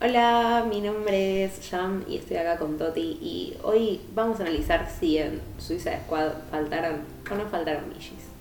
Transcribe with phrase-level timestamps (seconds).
[0.00, 4.88] Hola, mi nombre es Jam y estoy acá con Toti y hoy vamos a analizar
[4.88, 8.37] si en Suiza Squad faltaron o no faltaron Millis.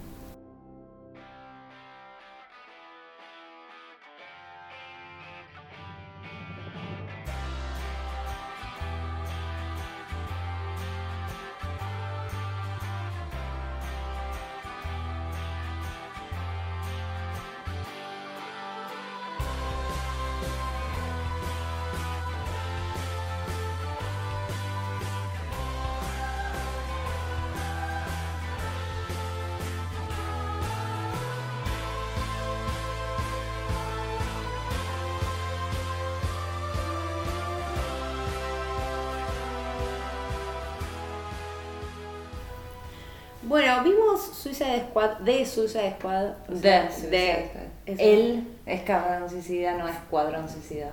[44.58, 46.26] Suicide Squad, de Suicide Squad.
[46.50, 47.64] o sea, De, Suicide de- Squad.
[47.86, 48.02] eso.
[48.04, 50.92] Él es cabrón suicida, no escuadrón suicida.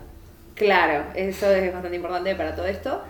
[0.55, 3.03] Claro, eso es bastante importante para todo esto.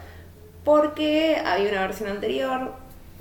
[0.65, 2.73] Porque había una versión anterior.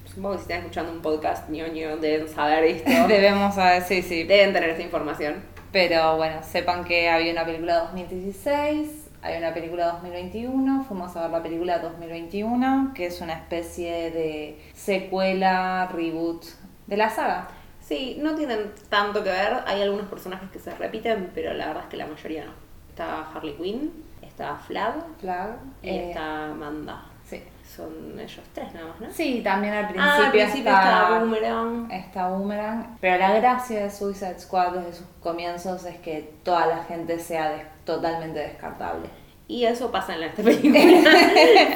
[0.05, 2.89] Supongo que si están escuchando un podcast ñoño deben saber esto.
[3.07, 4.23] Debemos saber, sí, sí.
[4.23, 5.35] deben tener esta información.
[5.71, 8.89] Pero bueno, sepan que había una película 2016,
[9.23, 14.59] hay una película 2021, fuimos a ver la película 2021, que es una especie de
[14.75, 16.45] secuela, reboot
[16.87, 17.47] de la saga.
[17.79, 19.57] Sí, no tienen tanto que ver.
[19.65, 22.51] Hay algunos personajes que se repiten, pero la verdad es que la mayoría no.
[22.89, 25.55] Está Harley Quinn, está Flag Flag.
[25.81, 27.03] y eh, está Amanda.
[27.25, 27.43] sí.
[27.75, 29.09] Son ellos tres nada más, ¿no?
[29.11, 31.91] Sí, también al principio, Ah, al principio está, está Boomerang.
[31.91, 32.97] está Boomerang.
[33.01, 37.49] Pero la gracia de Suicide Squad desde sus comienzos es que toda la gente sea
[37.51, 39.07] des- totalmente descartable.
[39.47, 40.79] Y eso pasa en esta película.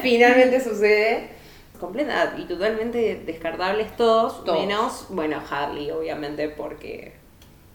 [0.03, 1.30] Finalmente sucede.
[1.78, 4.59] Completa y totalmente descartables todos, Todos.
[4.59, 7.14] menos, bueno, Harley, obviamente, porque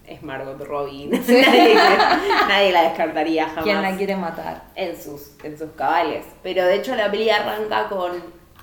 [0.06, 1.06] es Margot Robbie.
[1.11, 1.75] nadie,
[2.48, 4.64] nadie la descartaría jamás ¿Quién la quiere matar?
[4.75, 6.27] en sus, en sus cabales.
[6.42, 8.12] Pero de hecho la peli arranca con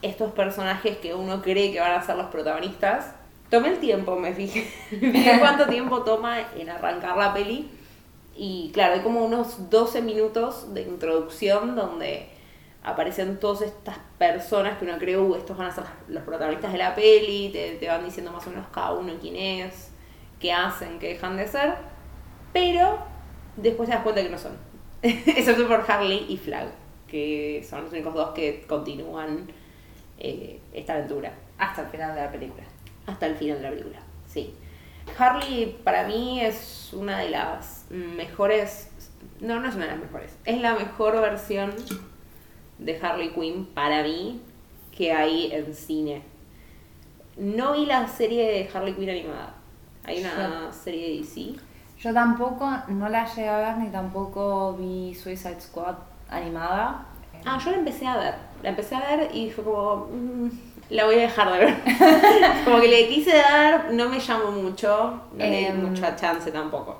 [0.01, 3.13] estos personajes que uno cree que van a ser los protagonistas.
[3.49, 4.61] Tomé el tiempo, me fijé.
[4.89, 7.71] Fijé cuánto tiempo toma en arrancar la peli.
[8.35, 12.29] Y claro, hay como unos 12 minutos de introducción donde
[12.89, 16.77] aparecen todas estas personas que uno cree, uh, estos van a ser los protagonistas de
[16.77, 19.91] la peli, te, te van diciendo más o menos cada uno quién es,
[20.39, 21.75] qué hacen, qué dejan de ser,
[22.53, 22.99] pero
[23.57, 24.57] después te das cuenta que no son.
[25.01, 26.67] Excepto por Harley y Flag,
[27.07, 29.47] que son los únicos dos que continúan
[30.17, 32.63] eh, esta aventura Hasta el final de la película.
[33.07, 33.99] hasta el final de la película.
[34.27, 34.53] Sí.
[35.17, 38.91] Harley para mí es una de las mejores,
[39.39, 41.73] no, no es una de las mejores, es la mejor versión
[42.79, 44.41] de Harley Quinn para mí
[44.95, 46.23] que hay en cine.
[47.37, 49.53] No vi la serie de Harley Quinn animada.
[50.03, 51.55] Hay una serie de DC.
[51.99, 55.95] Yo tampoco, no la llegué a ver ni tampoco vi Suicide Squad
[56.29, 57.05] animada.
[57.45, 58.35] Ah, yo la empecé a ver.
[58.63, 60.07] La empecé a ver y fue como.
[60.11, 60.49] mm,
[60.89, 61.75] la voy a dejar de ver.
[62.65, 65.21] como que le quise dar, no me llamó mucho.
[65.33, 66.97] No le di Em, mucha chance tampoco.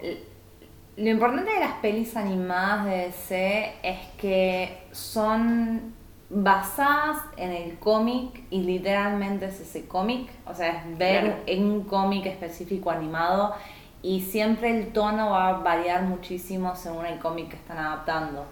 [0.99, 5.93] Lo importante de las pelis animadas de DC es que son
[6.29, 11.61] basadas en el cómic y literalmente es ese cómic, o sea, es ver Claro.
[11.63, 13.55] un cómic específico animado
[14.01, 18.45] y siempre el tono va a variar muchísimo según el cómic que están adaptando.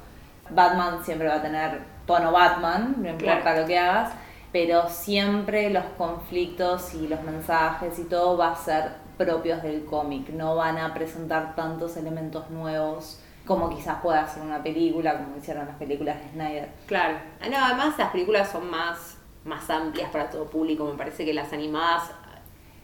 [0.50, 3.62] Batman siempre va a tener tono Batman, no importa Claro.
[3.62, 4.14] lo que hagas,
[4.54, 10.30] pero siempre los conflictos y los mensajes y todo va a ser propios del cómic,
[10.30, 15.66] no van a presentar tantos elementos nuevos como quizás pueda hacer una película, como hicieron
[15.68, 16.70] las películas de Snyder.
[16.86, 17.18] Claro.
[17.42, 20.84] Ah, No, además las películas son más, más amplias para todo público.
[20.86, 22.12] Me parece que las animadas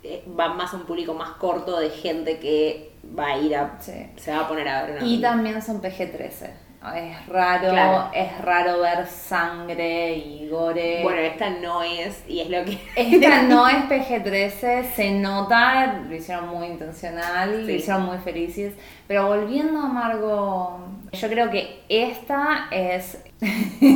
[0.04, 3.78] eh, van más a un público más corto de gente que va a ir a.
[3.82, 4.10] Sí.
[4.16, 5.30] Se va a poner a ver una Y película.
[5.32, 6.50] también son PG-13.
[6.96, 8.10] Es raro, Claro.
[8.14, 11.00] es raro ver sangre y gore.
[11.02, 12.78] Bueno, esta no es, y es lo que.
[12.96, 17.74] Esta no es PG-13, se nota, lo hicieron muy intencional, lo Sí.
[17.76, 18.74] hicieron muy felices.
[19.08, 20.80] Pero volviendo a Margot,
[21.14, 23.24] yo creo que esta es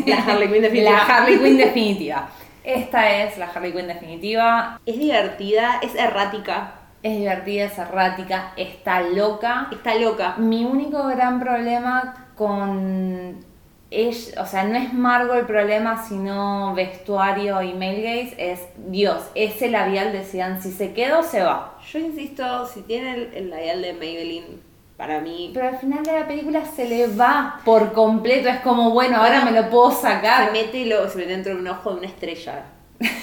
[0.05, 0.91] La Harley Quinn definitiva.
[0.91, 2.29] La Harley Quinn definitiva.
[2.63, 4.79] Esta es la Harley Quinn definitiva.
[4.85, 6.71] Es divertida, es errática,
[7.03, 9.67] Es divertida, es errática, está loca.
[9.71, 10.35] está loca.
[10.37, 13.45] Mi único gran problema con
[13.89, 19.23] ella, o sea, no es Margot el problema, sino vestuario y male gaze, es Dios,
[19.35, 21.77] ese labial decían, si se queda o se va.
[21.91, 24.61] Yo insisto, si tiene el, el labial de Maybelline,
[24.97, 25.51] para mí.
[25.53, 29.45] Pero al final de la película se le va por completo, es como, bueno, ahora
[29.45, 30.51] me lo puedo Se sacar.
[30.51, 32.65] mete, lo, se mete dentro de un ojo de una estrella.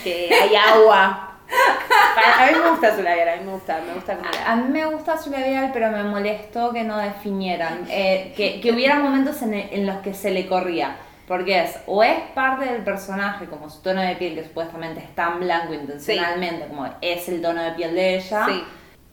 [0.02, 1.30] Que hay agua.
[1.48, 4.68] A mí me gusta su labial, a mí me gusta, me gusta como A mí
[4.68, 7.86] me gusta su labial, pero me molestó que no definieran.
[7.88, 10.96] Eh, que, que hubiera momentos en, el- en los que se le corría.
[11.26, 15.14] Porque es, o es parte del personaje, como su tono de piel, que supuestamente es
[15.14, 18.44] tan blanco intencionalmente, como es el tono de piel de ella.
[18.46, 18.64] Sí.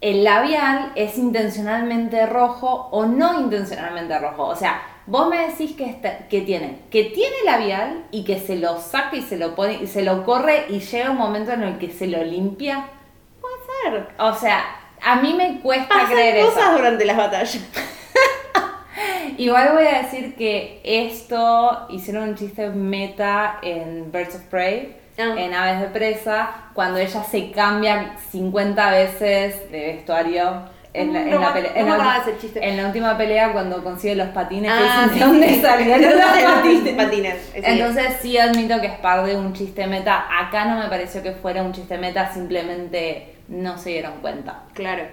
[0.02, 4.44] El labial es intencionalmente rojo o no intencionalmente rojo.
[4.48, 4.82] O sea,
[5.12, 9.16] vos me decís que, está- que tiene, que tiene labial y que se lo saca
[9.18, 11.92] y se lo pone y se lo corre y llega un momento en el que
[11.92, 12.88] se lo limpia.
[13.42, 13.56] Puede
[13.98, 14.08] ser.
[14.20, 14.64] O sea,
[15.02, 16.78] a mí me cuesta Pasan creer cosas eso.
[16.78, 17.60] durante las batallas.
[19.38, 25.36] Igual voy a decir que esto hicieron un chiste meta en Birds of Prey, Ah.
[25.38, 30.64] en Aves de Presa, cuando ella se cambia 50 veces de vestuario.
[30.94, 32.24] En la, en No la pelea- en la
[32.56, 35.62] en la última pelea cuando consigue los patines, que Ah, dicen, sí, ¿de dónde sí.
[35.62, 36.94] salieron los patines?
[36.96, 37.52] Patines.
[37.54, 40.26] Entonces sí admito que es parte de un chiste meta.
[40.40, 44.64] Acá no me pareció que fuera un chiste meta, simplemente no se dieron cuenta.
[44.74, 45.04] Claro.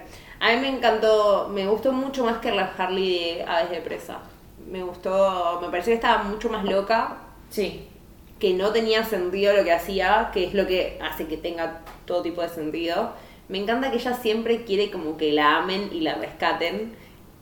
[0.41, 4.19] A mí me encantó, me gustó mucho más que la Harley de Aves de Presa.
[4.69, 7.17] Me gustó, me pareció que estaba mucho más loca,
[7.51, 7.89] Sí,
[8.39, 12.23] que no tenía sentido lo que hacía, que es lo que hace que tenga todo
[12.23, 13.13] tipo de sentido.
[13.49, 16.95] Me encanta que ella siempre quiere como que la amen y la rescaten.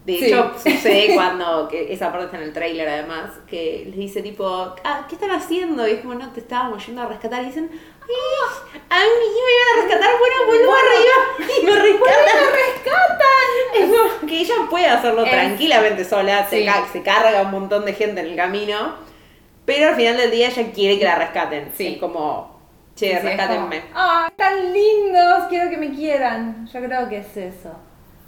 [0.05, 0.27] De Sí.
[0.27, 4.47] hecho, sucede cuando, que esa parte está en el tráiler además, que les dice tipo,
[4.85, 5.87] ah, ¿qué están haciendo?
[5.89, 7.43] Y es como, no, te estábamos yendo a rescatar.
[7.43, 8.79] Y dicen, ¡ay!
[8.89, 13.27] A mí me iban a rescatar, bueno, vuelvo arriba y me rescatan.
[13.75, 17.85] Es como que ella puede hacerlo Es- tranquilamente sola, se, ca- se carga un montón
[17.85, 18.95] de gente en el camino,
[19.65, 21.73] pero al final del día ella quiere que la rescaten.
[21.77, 21.89] Sí.
[21.95, 22.56] Es como,
[22.97, 23.81] che, sí, es rescátenme.
[23.83, 25.45] como, ¡Ah, tan lindos!
[25.49, 26.67] Quiero que me quieran.
[26.67, 27.79] Yo creo que es eso.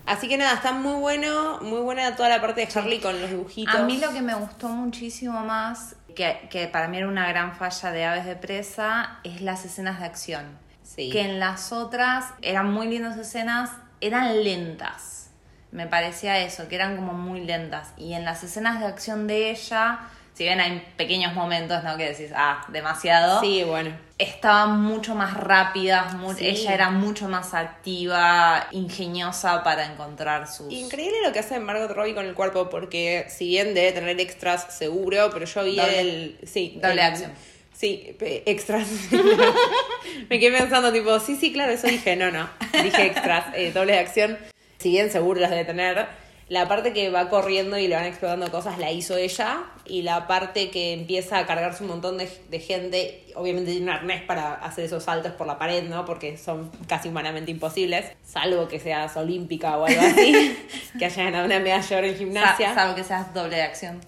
[0.06, 3.29] Así que nada, está muy bueno, muy buena toda la parte de Harley con los
[3.29, 3.75] dibujitos.
[3.75, 7.55] A mí lo que me gustó muchísimo más, que, que para mí era una gran
[7.56, 10.59] falla de Aves de Presa, es las escenas de acción.
[10.82, 11.11] Sí.
[11.11, 13.70] Que en las otras eran muy lindas escenas,
[14.00, 15.31] eran lentas.
[15.73, 17.93] Me parecía eso, que eran como muy lentas.
[17.99, 19.99] Y en las escenas de acción de ella,
[20.32, 21.99] si bien hay pequeños momentos, ¿no?
[21.99, 23.41] Que decís, ah, demasiado.
[23.41, 23.91] Sí, bueno.
[24.19, 26.47] Estaban mucho más rápidas, mu- Sí.
[26.49, 30.73] ella era mucho más activa, ingeniosa para encontrar sus...
[30.73, 34.75] Increíble lo que hace Margot Robbie con el cuerpo, porque si bien debe tener extras
[34.76, 36.38] seguro, pero yo vi Doble- el.
[36.44, 37.32] Sí, doble el- acción.
[37.73, 38.88] Sí, extras.
[40.29, 42.49] Me quedé pensando, tipo, sí, sí, claro, eso dije, no, no.
[42.82, 44.38] Dije extras, eh, doble de acción.
[44.79, 46.06] Si bien seguro las debe tener,
[46.49, 50.27] la parte que va corriendo y le van explotando cosas la hizo ella, y la
[50.27, 54.55] parte que empieza a cargarse un montón de, de gente, obviamente tiene un arnés para
[54.55, 56.05] hacer esos saltos por la pared, ¿no?
[56.05, 60.59] Porque son casi humanamente imposibles, salvo que seas olímpica o algo así,
[60.99, 64.01] que haya ganado una medalla en gimnasia, Sa- Salvo que seas doble de acción.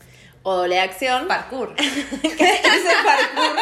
[0.43, 1.29] o doble de acción.
[1.29, 1.75] Parkour.
[1.79, 3.59] ese parkour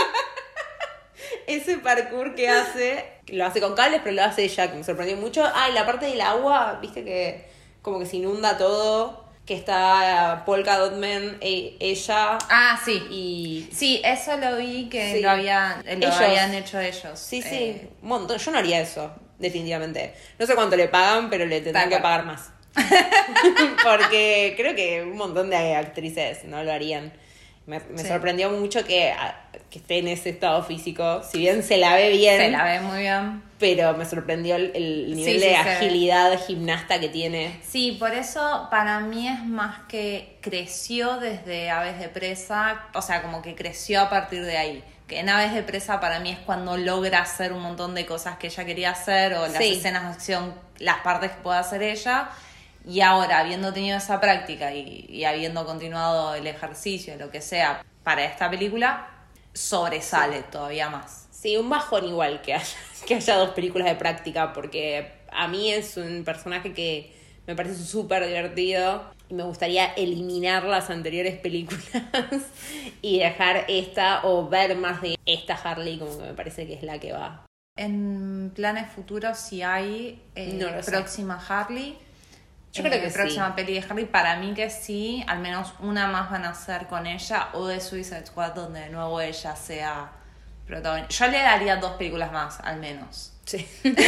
[1.46, 5.16] ese parkour que hace lo hace con cables pero lo hace ella que me sorprendió
[5.16, 7.47] mucho ah y la parte del agua viste que
[7.88, 13.02] como que se inunda todo que está Polka Dot Man e- ella Ah, sí.
[13.10, 15.20] y Sí, eso lo vi que Sí.
[15.22, 16.20] lo, había, lo Ellos.
[16.20, 17.18] habían hecho ellos.
[17.18, 21.30] sí sí Eh, un montón yo no haría eso definitivamente no sé cuánto le pagan
[21.30, 22.50] pero le tendrán que pagar más
[23.84, 27.12] porque creo que un montón de actrices no lo harían
[27.68, 28.08] me, me Sí.
[28.08, 29.34] sorprendió mucho que, ah,
[29.70, 32.80] que esté en ese estado físico si bien se la ve bien se la ve
[32.80, 33.42] muy bien.
[33.58, 37.60] pero me sorprendió el, el nivel Sí, de agilidad gimnasta que tiene.
[37.68, 43.20] Sí, por eso para mí es más que creció desde Aves de Presa, o sea,
[43.22, 44.82] como que creció a partir de ahí.
[45.06, 48.36] Que en Aves de Presa para mí es cuando logra hacer un montón de cosas
[48.38, 49.74] que ella quería hacer o las Sí.
[49.74, 52.28] escenas de acción, las partes que puede hacer ella.
[52.88, 57.84] Y ahora, habiendo tenido esa práctica y, y habiendo continuado el ejercicio, lo que sea,
[58.02, 59.10] para esta película,
[59.52, 61.28] sobresale todavía más.
[61.30, 62.76] Sí, un bajón igual que haya,
[63.06, 67.12] que haya dos películas de práctica, porque a mí es un personaje que
[67.46, 71.82] me parece súper divertido y me gustaría eliminar las anteriores películas
[73.02, 76.82] y dejar esta o ver más de esta Harley como que me parece que es
[76.82, 77.44] la que va.
[77.76, 80.90] En planes futuros, si hay eh, No lo sé.
[80.90, 81.96] próxima Harley.
[82.72, 83.14] Yo creo que sí.
[83.16, 86.86] próxima peli de Harley, para mí que sí, al menos una más van a hacer
[86.86, 90.12] con ella o de Suicide Squad donde de nuevo ella sea
[90.66, 91.08] protagonista.
[91.26, 93.32] Yo le daría dos películas más, al menos.
[93.46, 93.66] Sí.
[93.82, 94.00] Esta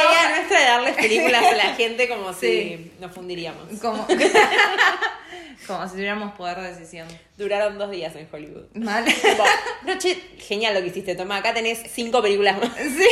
[0.00, 2.92] idea nuestra de darles películas a la gente como si Sí.
[2.98, 3.62] nos fundiríamos.
[3.80, 4.04] Como,
[5.68, 7.06] como si tuviéramos poder de decisión.
[7.38, 8.64] Duraron dos días en Hollywood.
[8.74, 9.04] Mal.
[9.84, 12.72] No, che, genial lo que hiciste, toma, acá tenés cinco películas más.
[12.76, 13.08] Sí.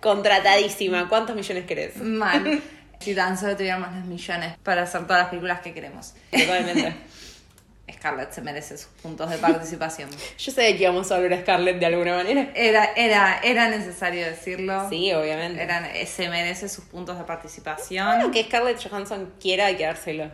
[0.00, 1.96] Contratadísima, ¿cuántos millones querés?
[1.98, 2.62] Mal.
[3.02, 6.14] Si tan solo tuviéramos los millones para hacer todas las películas que queremos.
[6.30, 6.94] Totalmente.
[7.92, 10.08] Scarlett se merece sus puntos de participación.
[10.38, 12.50] Yo sé que íbamos a hablar a Scarlett de alguna manera.
[12.54, 14.88] Era, era, era necesario decirlo.
[14.88, 15.62] Sí, obviamente.
[15.62, 18.06] Era- se merece sus puntos de participación.
[18.06, 20.30] Bueno, que Scarlett Johansson quiera quedárselo.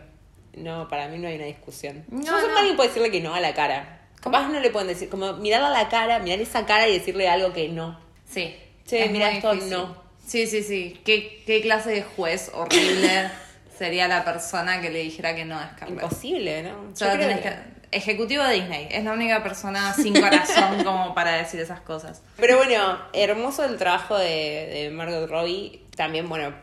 [0.55, 2.05] No, para mí no hay una discusión.
[2.09, 2.57] No, Yo no.
[2.57, 3.99] alguien puede decirle que no a la cara.
[4.21, 7.29] Capaz no le pueden decir, como mirarla a la cara, mirar esa cara y decirle
[7.29, 7.99] algo que no.
[8.27, 8.55] Sí.
[8.85, 9.71] Che, mira esto, difícil.
[9.77, 10.08] no.
[10.29, 10.99] Sí, sí, sí.
[11.03, 13.29] ¿Qué, qué clase de juez horrible
[13.77, 16.03] sería la persona que le dijera que no a Scarlett?
[16.03, 16.95] Imposible, ¿no?
[16.95, 18.87] Solo tenés que- que- Ejecutivo de Disney.
[18.91, 22.21] Es la única persona sin corazón como para decir esas cosas.
[22.37, 25.81] Pero bueno, hermoso el trabajo de, de Margot Robbie.
[25.97, 26.53] También, bueno,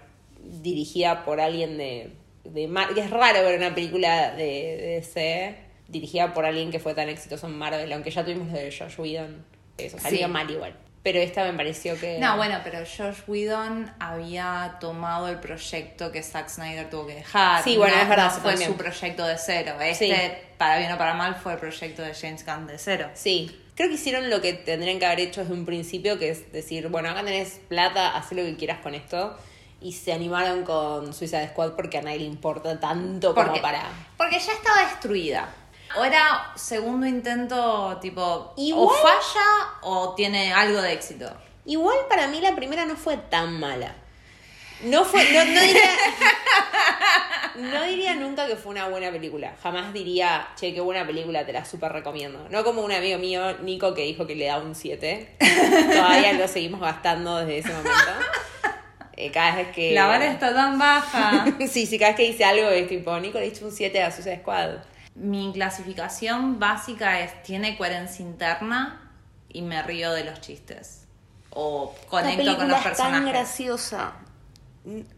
[0.40, 2.12] dirigida por alguien de,
[2.44, 5.56] de Mar- Es raro ver una película de, de DC
[5.88, 8.98] dirigida por alguien que fue tan exitoso en Marvel, aunque ya tuvimos lo de Josh
[8.98, 9.44] Whedon.
[9.78, 10.32] Eso salió Sí.
[10.32, 10.76] mal igual.
[11.06, 12.18] Pero esta me pareció que.
[12.18, 17.62] No, bueno, pero Josh Whedon había tomado el proyecto que Zack Snyder tuvo que dejar.
[17.62, 18.72] Sí, bueno, No- es verdad, no fue también.
[18.72, 19.76] su proyecto de cero.
[19.80, 20.32] Este, Sí.
[20.58, 23.08] para bien o para mal, fue el proyecto de James Gunn de cero.
[23.14, 23.56] Sí.
[23.76, 26.88] Creo que hicieron lo que tendrían que haber hecho desde un principio, que es decir,
[26.88, 29.38] bueno, acá tenés plata, haz lo que quieras con esto.
[29.80, 33.82] Y se animaron con Suicide Squad porque a nadie le importa tanto como para.
[34.16, 35.48] porque ya estaba destruida.
[35.96, 41.30] O era segundo intento, tipo, Igual- o falla o tiene algo de éxito.
[41.64, 43.94] Igual para mí la primera no fue tan mala.
[44.82, 45.82] No fue, no, no diría.
[47.56, 49.54] No diría nunca que fue una buena película.
[49.62, 52.46] Jamás diría, che, qué buena película, te la súper recomiendo.
[52.50, 55.36] No como un amigo mío, Nico, que dijo que le da un 7.
[55.90, 58.12] Todavía lo seguimos gastando desde ese momento.
[59.16, 59.92] Eh, cada vez que.
[59.94, 61.46] La vara está tan baja.
[61.70, 64.10] sí, sí, cada vez que dice algo es tipo, Nico le hizo un 7 a
[64.10, 64.72] Suicide Squad.
[65.16, 69.00] Mi clasificación básica es, tiene coherencia interna
[69.48, 71.06] y me río de los chistes.
[71.50, 73.28] O conecto con los personajes.
[73.28, 74.12] graciosa.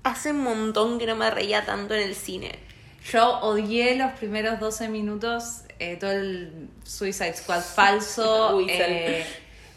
[0.04, 2.58] Hace un montón que no me reía tanto en el cine.
[3.10, 8.56] Yo odié los primeros 12 minutos, eh, todo el Suicide Squad falso.
[8.56, 9.26] Uy, eh,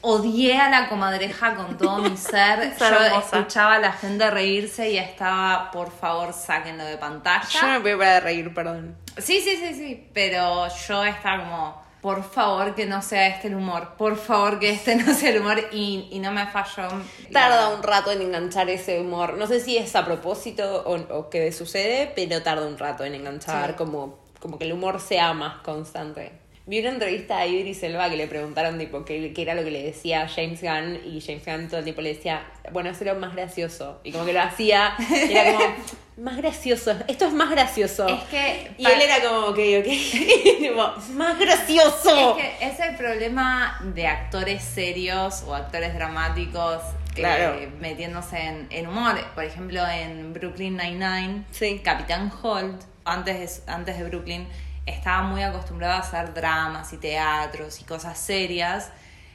[0.02, 2.60] odié a la comadreja con todo mi ser.
[2.62, 3.40] Es Yo hermosa.
[3.40, 7.48] escuchaba a la gente reírse y estaba, por favor, sáquenlo de pantalla.
[7.50, 8.96] Yo me parar de reír, perdón.
[9.18, 10.08] Sí, sí, sí, sí.
[10.14, 13.96] Pero yo estaba como, por favor que no sea este el humor.
[13.98, 15.60] Por favor que este no sea el humor.
[15.72, 16.88] Y, y no me falló.
[17.32, 19.36] Tarda un rato en enganchar ese humor.
[19.38, 23.16] No sé si es a propósito o, o que sucede, pero tarda un rato en
[23.16, 23.76] enganchar, Sí.
[23.78, 26.32] como, como que el humor sea más constante.
[26.68, 29.72] Vi una entrevista a Idris Elba que le preguntaron tipo qué, qué era lo que
[29.72, 33.16] le decía James Gunn y James Gunn todo el tiempo le decía, bueno, eso era
[33.16, 34.00] más gracioso.
[34.04, 35.66] Y como que lo hacía, y era como,
[36.18, 38.08] más gracioso, esto es más gracioso.
[38.08, 38.72] Es que.
[38.78, 39.86] y él era como, ok, ok,
[40.60, 42.38] tipo, más gracioso.
[42.38, 46.82] Es que es el problema de actores serios o actores dramáticos
[47.16, 49.16] eh, metiéndose en, en humor.
[49.34, 51.82] Por ejemplo, en Brooklyn Nine-Nine, Sí.
[51.84, 54.48] Capitán Holt, antes de, antes de Brooklyn,
[54.86, 58.92] estaba muy acostumbrado a hacer dramas y teatros y cosas serias.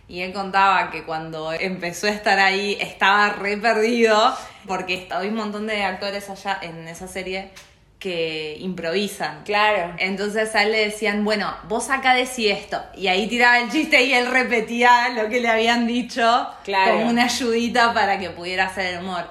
[0.09, 4.37] Y él contaba que cuando empezó a estar ahí estaba re perdido
[4.67, 7.51] porque hay un montón de actores allá en esa serie
[7.99, 9.43] que improvisan.
[9.45, 9.95] Claro.
[9.99, 12.81] Entonces a él le decían, bueno, vos acá decís esto.
[12.95, 16.93] Y ahí tiraba el chiste y él repetía lo que le habían dicho Claro.
[16.93, 19.29] como una ayudita para que pudiera hacer el humor.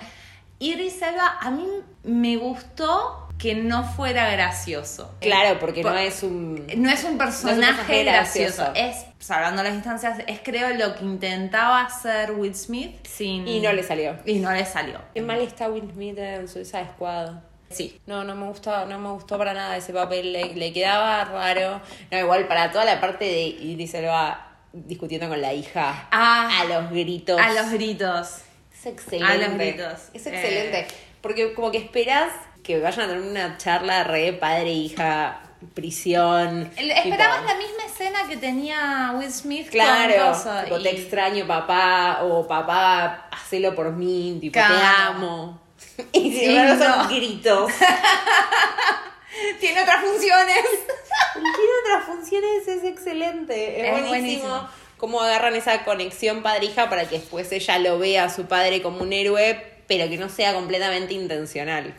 [0.60, 1.66] Idris Elba, a mí
[2.04, 5.14] me gustó que no fuera gracioso.
[5.20, 6.66] Claro, porque Por- no es un...
[6.78, 8.64] No es un personaje, personaje gracioso.
[8.64, 8.90] gracioso.
[9.00, 13.48] Es, salvando las distancias, es creo lo que intentaba hacer Will Smith sin...
[13.48, 14.16] Y no le salió.
[14.26, 15.00] Y no le salió.
[15.14, 17.32] Qué mal está Will Smith en Suicide Squad.
[17.70, 18.00] Sí.
[18.06, 21.82] No, no me gustó, no me gustó para nada ese papel, le, le quedaba raro.
[22.12, 26.66] No, igual para toda la parte de Idris Elba discutiendo con la hija Ah, a
[26.66, 27.40] los gritos.
[27.42, 28.38] A los gritos.
[28.74, 29.26] Es excelente.
[29.34, 30.00] A los gritos.
[30.14, 30.80] Es excelente.
[30.82, 30.88] Eh.
[31.22, 32.32] Porque como que esperas
[32.66, 35.40] que vayan a tener una charla re padre hija,
[35.74, 36.72] prisión.
[36.76, 40.90] El- Esperabas tipo, la misma escena que tenía Will Smith Claro, con tipo, y- te
[40.92, 45.62] extraño papá, o papá, hacelo por mí, tipo, te amo.
[46.12, 47.72] Y si Y no, son gritos.
[49.60, 50.58] Tiene otras funciones.
[51.34, 53.80] Tiene otras funciones, es excelente.
[53.82, 54.70] Es, Es buenísimo, buenísimo.
[54.98, 59.02] cómo agarran esa conexión padre-hija para que después ella lo vea a su padre como
[59.02, 61.94] un héroe, pero que no sea completamente intencional.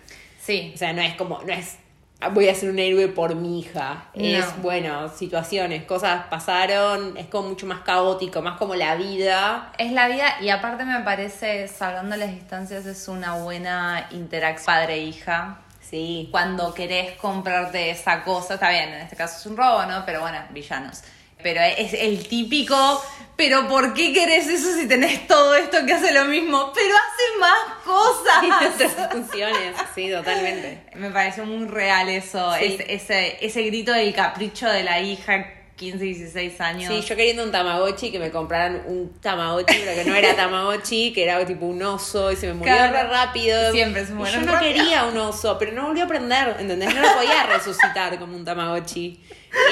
[0.46, 0.70] Sí.
[0.74, 1.76] O sea, no es como, no es
[2.20, 4.04] "Ah, voy a ser un héroe por mi hija.
[4.14, 4.22] No.
[4.24, 9.72] Es, bueno, situaciones, cosas pasaron, es como mucho más caótico, más como la vida.
[9.76, 15.58] Es la vida y aparte me parece, salvando las distancias, es una buena interacción padre-hija.
[15.80, 16.28] Sí.
[16.30, 20.04] Cuando querés comprarte esa cosa, está bien, en este caso es un robo, ¿no?
[20.06, 21.02] Pero bueno, villanos.
[21.42, 23.04] Pero es el típico,
[23.36, 26.72] pero ¿por qué querés eso si tenés todo esto que hace lo mismo?
[26.74, 28.74] Pero hace más cosas.
[28.74, 30.82] Otras funciones, sí, totalmente.
[30.94, 32.78] Me pareció muy real eso, Sí.
[32.88, 36.92] ese, ese grito del capricho de la hija 15, 16 años.
[36.92, 41.12] Sí, yo queriendo un Tamagotchi, que me compraran un Tamagotchi, pero que no era Tamagotchi,
[41.12, 43.10] que era tipo un oso y se me murió Claro.
[43.10, 43.72] rápido.
[43.72, 44.72] Siempre se Y mueren Yo no rápido.
[44.72, 46.94] quería un oso, pero no volvió a aprender, ¿entendés?
[46.94, 49.20] No lo podía resucitar como un Tamagotchi.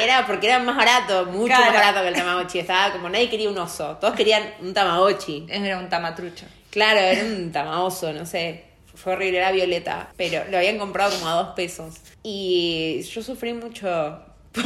[0.02, 1.64] Era porque era más barato, mucho Claro.
[1.64, 2.58] más barato que el Tamagotchi.
[2.58, 5.46] Estaba como nadie quería un oso, todos querían un Tamagotchi.
[5.48, 6.44] Era un tamatrucho.
[6.70, 8.64] Claro, era un tamaoso, no sé.
[8.94, 10.10] Fue horrible, era violeta.
[10.16, 11.94] Pero lo habían comprado como a dos pesos.
[12.22, 14.20] Y yo sufrí mucho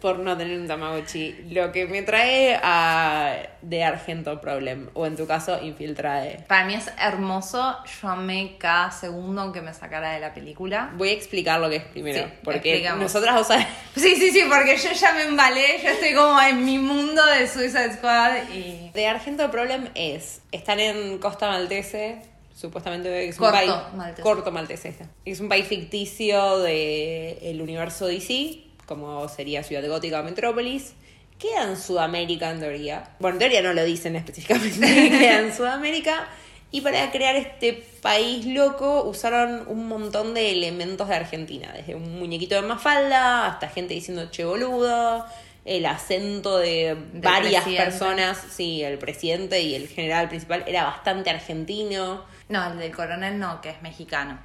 [0.00, 1.46] por no tener un Tamagotchi.
[1.50, 4.88] Lo que me trae a de Argento Problem.
[4.94, 6.44] O en tu caso, Infiltrade.
[6.46, 10.92] Para mí es hermoso, yo amé cada segundo que me sacara de la película.
[10.96, 12.24] Voy a explicar lo que es primero.
[12.24, 13.02] Sí, porque explicamos.
[13.02, 13.68] nosotras dos sabemos.
[13.96, 17.48] Sí, sí, sí, porque yo ya me embalé, yo estoy como en mi mundo de
[17.48, 18.90] Suicide Squad y...
[18.94, 20.40] De Argento Problem es.
[20.52, 22.22] Están en Costa Maltese.
[22.54, 23.72] Supuestamente es un Corto país.
[23.94, 24.22] Maltese.
[24.22, 24.88] Corto Maltese.
[24.90, 25.06] está.
[25.24, 30.94] Es un país ficticio del universo DC, como sería Ciudad Gótica o Metrópolis.
[31.38, 33.10] Queda en Sudamérica en teoría.
[33.20, 34.80] Bueno, en teoría no lo dicen específicamente,
[35.10, 36.26] queda en Sudamérica.
[36.70, 42.18] Y para crear este país loco usaron un montón de elementos de Argentina, desde un
[42.18, 45.24] muñequito de mafalda hasta gente diciendo che boludo,
[45.64, 47.90] el acento de varias presidente.
[47.90, 53.38] personas, sí, el presidente y el general principal era bastante argentino, No, el del coronel
[53.38, 54.38] no, que es mexicano.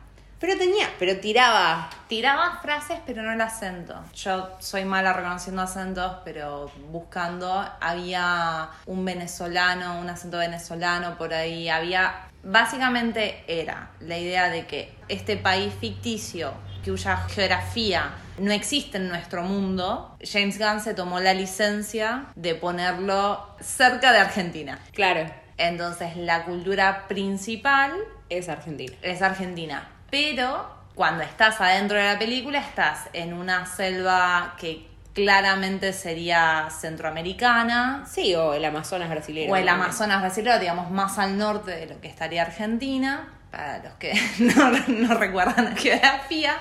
[0.43, 3.95] Pero tenía, pero tiraba, Tiraba frases, pero no el acento.
[4.13, 11.69] Yo soy mala reconociendo acentos, pero buscando había un venezolano, un acento venezolano por ahí.
[11.69, 12.27] Había.
[12.43, 19.43] Básicamente era la idea de que este país ficticio, cuya geografía no existe en nuestro
[19.43, 24.77] mundo, James Gunn se tomó la licencia de ponerlo cerca de Argentina.
[24.91, 27.93] claro, Entonces, la cultura principal
[28.27, 28.93] es argentina.
[29.01, 29.87] es Argentina.
[30.13, 38.05] Pero cuando estás adentro de la película, estás en una selva que claramente sería centroamericana.
[38.07, 39.51] Sí, o el Amazonas brasileño.
[39.51, 43.93] O el Amazonas brasileño, digamos, más al norte de lo que estaría Argentina, para los
[43.93, 46.57] que no, no recuerdan la geografía.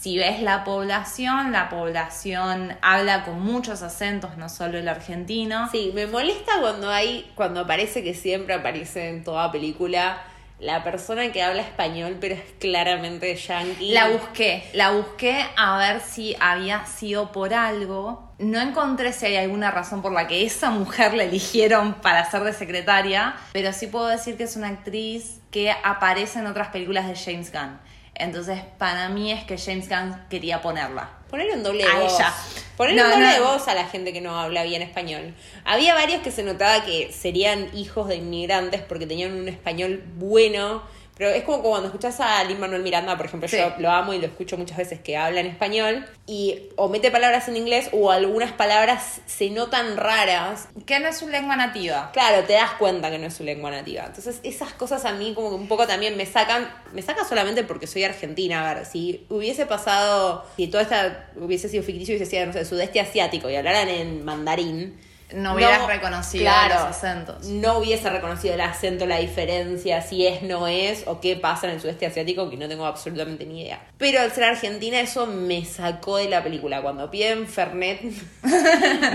[0.00, 5.68] Si ves la población, la población habla con muchos acentos, no solo el argentino.
[5.70, 10.18] Sí, me molesta cuando hay, cuando aparece que siempre aparece en toda película
[10.62, 13.92] la persona que habla español, pero es claramente yankee.
[13.92, 18.32] La busqué, la busqué a ver si había sido por algo.
[18.38, 22.44] No encontré si hay alguna razón por la que esa mujer la eligieron para ser
[22.44, 27.08] de secretaria, pero sí puedo decir que es una actriz que aparece en otras películas
[27.08, 27.80] de James Gunn.
[28.14, 31.10] Entonces, para mí es que James Gunn quería ponerla.
[31.32, 32.12] Ponerle un doble de A voz.
[32.14, 32.32] ella.
[32.76, 33.32] Ponerle No, un doble no.
[33.32, 35.34] de voz a la gente que no habla bien español.
[35.64, 40.82] Había varios que se notaba que serían hijos de inmigrantes porque tenían un español bueno.
[41.16, 43.58] Pero es como cuando escuchas a Lin Manuel Miranda, por ejemplo, Sí.
[43.58, 47.10] yo lo amo y lo escucho muchas veces que habla en español y o mete
[47.10, 52.10] palabras en inglés o algunas palabras se notan raras Que no es su lengua nativa.
[52.12, 54.04] Claro, te das cuenta que no es su lengua nativa.
[54.06, 57.62] Entonces, esas cosas a mí como que un poco también me sacan, me saca solamente
[57.62, 58.70] porque soy argentina.
[58.70, 62.52] A ver, si hubiese pasado, si toda esta hubiese sido ficticio y hubiese sido, no
[62.52, 64.98] sé, sudeste asiático y hablaran en mandarín.
[65.34, 67.46] No hubieras reconocido los acentos.
[67.46, 71.74] No hubiese reconocido el acento, la diferencia, si es, no es, o qué pasa en
[71.74, 73.80] el sudeste asiático, que no tengo absolutamente ni idea.
[73.98, 76.82] Pero al ser argentina, eso me sacó de la película.
[76.82, 78.00] Cuando piden Fernet,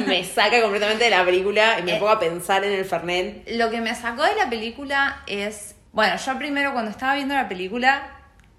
[0.07, 1.99] me saca completamente de la película y me Eh.
[1.99, 3.43] pongo a pensar en el Fernet.
[3.51, 5.75] Lo que me sacó de la película es.
[5.91, 8.09] Bueno, yo primero cuando estaba viendo la película,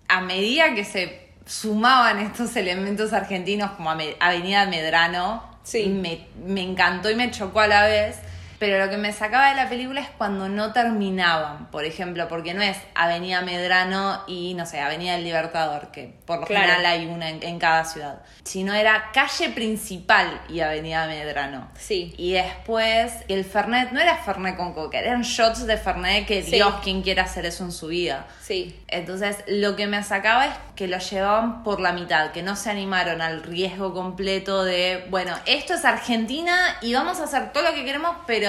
[0.09, 5.87] a medida que se sumaban estos elementos argentinos como Avenida Medrano, Sí.
[5.87, 8.17] me, me encantó y me chocó a la vez.
[8.59, 12.55] Pero lo que me sacaba de la película es cuando no terminaban, por ejemplo, porque
[12.55, 16.63] no es Avenida Medrano y, no sé, Avenida del Libertador, que por lo Claro.
[16.65, 21.69] general hay una en, en cada ciudad, sino era calle principal y Avenida Medrano.
[21.79, 22.15] Sí.
[22.17, 26.53] Y después, el Fernet no era Fernet con coca, eran shots de Fernet que Sí.
[26.53, 28.27] Dios, quien quiera hacer eso en su vida.
[28.41, 28.81] Sí.
[28.89, 32.71] Entonces, lo que me sacaba es que lo llevaban por la mitad, que no se
[32.71, 37.75] animaron al riesgo completo de, bueno, esto es Argentina y vamos a hacer todo lo
[37.75, 38.48] que queremos, pero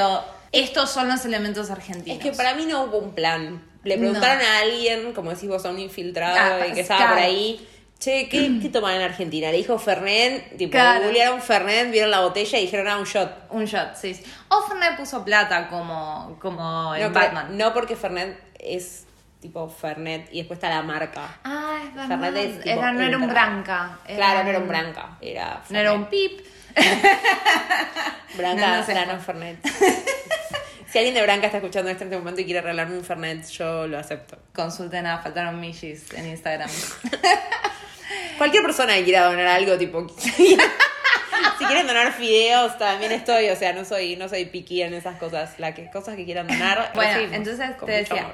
[0.52, 2.18] estos son los elementos argentinos.
[2.18, 3.62] Es que para mí no hubo un plan.
[3.84, 4.02] Le No.
[4.02, 7.16] preguntaron a alguien, como decís vos, a un infiltrado Ah, que estaba claro.
[7.16, 7.68] por ahí.
[8.00, 9.52] Che, ¿qué, ¿qué toman en Argentina?
[9.52, 11.04] Le dijo Fernet, tipo, Claro.
[11.04, 13.30] googlearon Fernet, vieron la botella y dijeron, ah, un shot.
[13.50, 14.18] Un shot, sí.
[14.48, 17.48] O Fernet puso plata como, como en No, Batman.
[17.50, 19.06] pero- no porque Fernet es
[19.42, 21.40] tipo Fernet, y después está la marca.
[21.44, 24.00] Ah, es Fernet es tipo Era, no era un branca.
[24.06, 26.40] Claro, no era un branca, era No era un pip.
[28.40, 28.94] Branca, No, no sé.
[28.94, 29.58] Grano Fernet.
[30.92, 33.48] si alguien de Branca está escuchando esto en este momento y quiere regalarme un Fernet,
[33.50, 34.38] yo lo acepto.
[34.54, 36.70] Consulten a Faltaron Millis en Instagram.
[38.38, 40.08] Cualquier persona que quiera donar algo, tipo.
[40.18, 43.50] si quieren donar fideos, también estoy.
[43.50, 45.60] O sea, no soy, no soy piqui en esas cosas.
[45.60, 46.92] La que, cosas que quieran donar.
[46.96, 48.34] Bueno, recibimos, entonces te decía.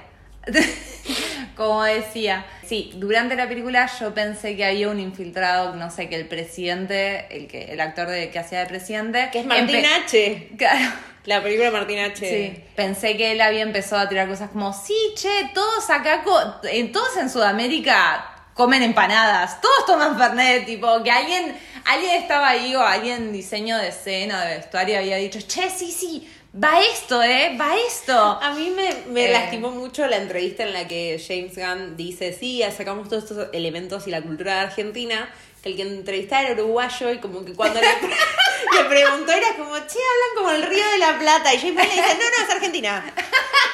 [1.55, 6.15] Como decía, sí, durante la película yo pensé que había un infiltrado, no sé, que
[6.15, 10.49] el presidente, el que el actor de, que hacía de presidente, Que es Martín H.
[10.57, 10.91] Claro.
[11.25, 12.17] La película Martín H.
[12.17, 17.17] Sí, pensé que él había empezado a tirar cosas como, sí, che, todos acá, todos
[17.17, 23.23] en Sudamérica comen empanadas, todos toman Fernet, tipo, que alguien, alguien estaba ahí o alguien
[23.23, 26.29] en diseño de escena, de vestuario había dicho, che, sí, sí,
[26.63, 28.17] va esto, eh, va esto.
[28.17, 29.31] A mí me, me Eh.
[29.31, 34.07] lastimó mucho la entrevista en la que James Gunn dice, sí, sacamos todos estos elementos
[34.07, 35.29] y la cultura de Argentina,
[35.61, 37.87] que el que entrevistaba era uruguayo y como que cuando le,
[38.83, 41.87] le preguntó era como, che, hablan como el río de la Plata y James Gunn
[41.87, 43.13] le dice, no, no, es Argentina.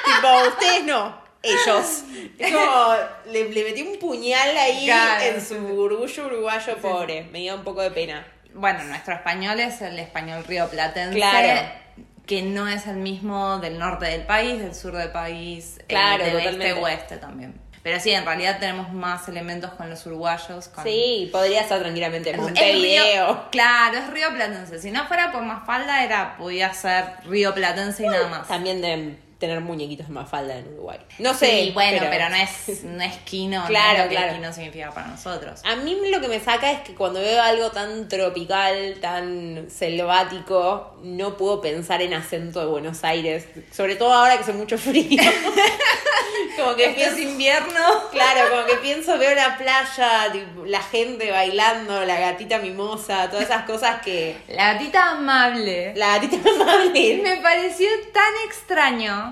[0.05, 2.03] tipo, ustedes no, ellos.
[2.39, 2.95] Es como,
[3.31, 5.55] le, le metí un puñal ahí Claro, en su sí.
[5.77, 8.25] orgullo uruguayo pobre, me dio un poco de pena.
[8.53, 11.15] Bueno, nuestro español es el español rioplatense.
[11.15, 11.69] Claro.
[12.31, 16.23] Que no es el mismo del norte del país, del sur del país, eh, Claro,
[16.23, 17.59] del este oeste también.
[17.83, 20.69] Pero sí, en realidad tenemos más elementos con los uruguayos.
[20.69, 23.27] Con Sí, podría estar tranquilamente Montevideo.
[23.27, 24.79] Río- claro, es Río Platense.
[24.79, 28.47] Si no fuera por Mafalda, era, podía ser Río Platense y nada más.
[28.47, 30.99] También deben tener muñequitos de Mafalda en Uruguay.
[31.19, 31.63] No sé.
[31.63, 34.33] Sí, bueno, pero, no es no es Kino, Claro, no es lo que claro.
[34.35, 35.61] Kino significa para nosotros.
[35.65, 40.95] A mí lo que me saca es que cuando veo algo tan tropical, tan selvático,
[41.03, 43.47] no puedo pensar en acento de Buenos Aires.
[43.71, 45.21] Sobre todo ahora que hace mucho frío.
[46.57, 47.79] como que es pienso, invierno.
[48.11, 50.31] claro, como que pienso, veo la playa,
[50.65, 54.37] la gente bailando, la gatita mimosa, todas esas cosas que.
[54.49, 55.93] La gatita amable.
[55.95, 57.21] La gatita amable.
[57.23, 59.30] Me pareció tan extraño,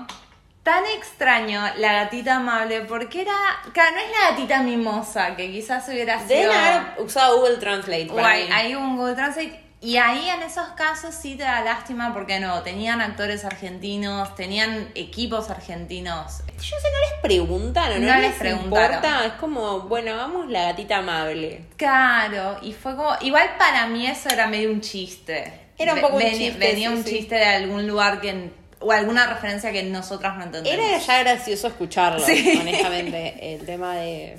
[0.62, 3.32] tan extraño la gatita amable, porque era,
[3.72, 6.28] claro, no es la gatita mimosa, que quizás hubiera sido...
[6.28, 8.08] Deben haber usado Google Translate.
[8.10, 8.50] O para hay, mí.
[8.52, 9.60] hay un Google Translate.
[9.82, 14.90] Y ahí en esos casos sí te da lástima porque no, tenían actores argentinos, tenían
[14.94, 16.40] equipos argentinos.
[16.58, 18.96] Yo sé, no les preguntan o no, No les preguntaron.
[18.96, 19.24] importa.
[19.24, 21.64] Es como, bueno, vamos la gatita amable.
[21.78, 25.68] Claro, y fue como, igual para mí eso era medio un chiste.
[25.78, 27.10] Era un poco un Veni- chiste, Venía sí, un sí.
[27.16, 30.78] chiste de algún lugar que, o alguna referencia que nosotras no entendemos.
[30.86, 32.58] Era ya gracioso escucharlo, Sí.
[32.60, 34.36] honestamente, el tema de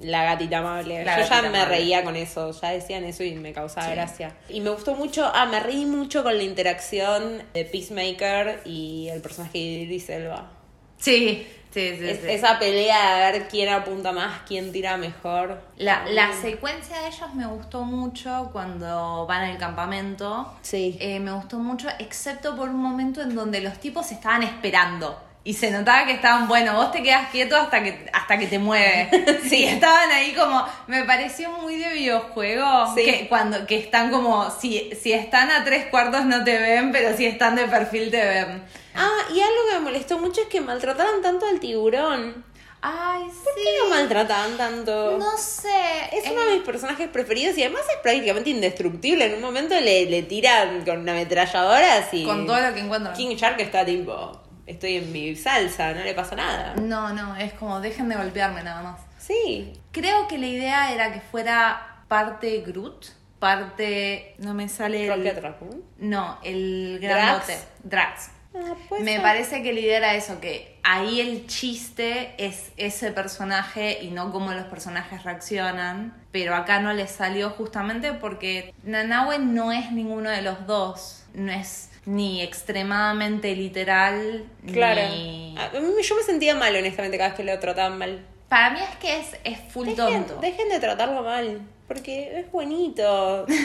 [0.00, 1.04] la gatita amable.
[1.04, 1.64] La Yo ya me amable.
[1.66, 3.92] reía con eso, ya decían eso y me causaba Sí.
[3.92, 4.34] gracia.
[4.48, 9.20] Y me gustó mucho, ah, me reí mucho con la interacción de Peacemaker y el
[9.20, 10.50] personaje de Idris Elba.
[10.98, 12.08] Sí, sí, sí.
[12.08, 12.26] Es- sí.
[12.30, 15.60] Esa pelea de ver quién apunta más, quién tira mejor.
[15.76, 20.52] La, la secuencia de ellos me gustó mucho cuando van al campamento.
[20.62, 20.96] Sí.
[21.00, 25.20] Eh, me gustó mucho, excepto por un momento en donde los tipos estaban esperando.
[25.44, 28.60] Y se notaba que estaban, bueno, vos te quedas quieto hasta que, hasta que te
[28.60, 29.08] mueves.
[29.48, 32.94] Sí, estaban ahí como, me pareció muy de videojuego.
[32.94, 33.04] Sí.
[33.04, 37.16] Que, cuando, que están como, si, si están a tres cuartos no te ven, pero
[37.16, 38.62] si están de perfil te ven.
[38.94, 42.44] Ah, y algo que me molestó mucho es que maltrataban tanto al tiburón.
[42.84, 45.16] Ay, ¿Por qué lo maltrataban tanto?
[45.16, 45.68] No sé.
[46.12, 49.26] Es eh, uno de mis personajes preferidos y además es prácticamente indestructible.
[49.26, 52.24] En un momento le, le tiran con una ametralladora así.
[52.24, 53.14] Con todo lo que encuentran.
[53.14, 54.32] King Shark está tipo,
[54.66, 56.74] estoy en mi salsa, no le pasa nada.
[56.74, 59.00] No, no, es como, dejen de golpearme nada más.
[59.18, 59.72] Sí.
[59.92, 63.06] Creo que la idea era que fuera parte Groot,
[63.38, 64.34] parte.
[64.38, 65.06] No me sale.
[65.06, 65.84] el- Rocket Raccoon.
[65.98, 67.14] No, el Drax.
[67.14, 67.58] grandote.
[67.84, 68.30] Drax.
[68.54, 73.10] Ah, puede Me parece que la idea era eso, que ahí el chiste es ese
[73.12, 76.14] personaje y no cómo los personajes reaccionan.
[76.32, 81.24] Pero acá no les salió justamente porque Nanahue no es ninguno de los dos.
[81.34, 85.00] No es ni extremadamente literal, Claro.
[85.08, 85.54] ni...
[85.56, 88.26] A mí- yo me sentía mal, honestamente, cada vez que lo trataban mal.
[88.48, 90.40] Para mí es que es, es full Dejen, tonto.
[90.42, 93.46] dejen de tratarlo mal, porque es bonito.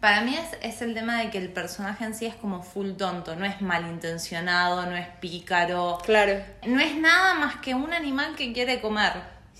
[0.00, 2.92] Para mí es, es el tema de que el personaje en sí es como full
[2.92, 6.38] tonto, no es malintencionado, no es pícaro, claro.
[6.66, 9.12] no es nada más que un animal que quiere comer,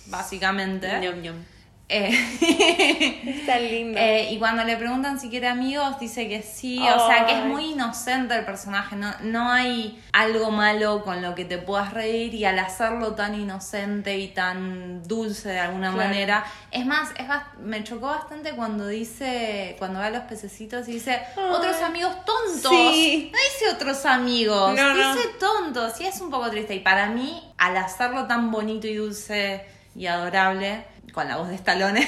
[0.07, 0.89] básicamente.
[1.01, 1.56] Ñom, ñom.
[1.89, 2.11] Eh,
[3.27, 3.99] Está lindo.
[4.01, 6.81] eh, y cuando le preguntan si quiere amigos, dice que sí.
[6.81, 8.97] O sea, que es muy inocente el personaje.
[8.97, 12.35] No, no hay algo malo con lo que te puedas reír.
[12.35, 16.09] Y al hacerlo tan inocente y tan dulce de alguna Claro.
[16.09, 16.45] manera.
[16.73, 17.27] Es más, es
[17.61, 21.21] me chocó bastante cuando dice, cuando ve a los pececitos y dice,
[21.53, 22.71] otros amigos tontos.
[22.73, 23.31] Sí.
[23.33, 25.15] No dice otros amigos, No, no.
[25.15, 26.01] dice tontos.
[26.01, 26.75] Y es un poco triste.
[26.75, 30.85] Y para mí, al hacerlo tan bonito y dulce y adorable,
[31.17, 32.07] con la voz de Stallone.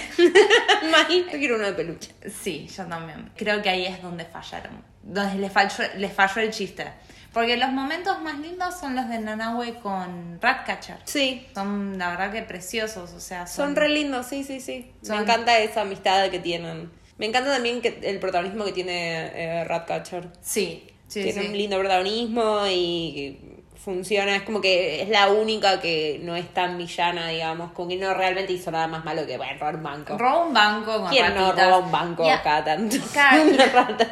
[1.32, 2.10] Yo quiero uno de peluche.
[2.42, 3.30] Sí, yo también.
[3.36, 4.84] Creo que ahí es donde fallaron.
[5.02, 6.84] Donde les falló, les falló el chiste.
[7.32, 10.98] Porque los momentos más lindos son los de Nanahue con Ratcatcher.
[11.04, 11.46] Sí.
[11.54, 13.12] Son, la verdad, que preciosos.
[13.14, 14.92] O sea, son, Son re lindos, sí, sí, sí.
[15.02, 16.90] Son- Me encanta esa amistad que tienen.
[17.16, 20.28] Me encanta también que el protagonismo que tiene eh, Ratcatcher.
[20.42, 21.46] Sí, sí, tiene sí.
[21.48, 24.36] un lindo protagonismo y funciona.
[24.36, 27.72] Es como que es la única que no es tan villana, digamos.
[27.72, 30.18] Como que no realmente hizo nada más malo que, bueno, robar un banco.
[30.18, 32.96] Roba un banco con ¿Quién no roba un banco Y a- cada tanto?
[33.46, 34.08] Y- Las ratas.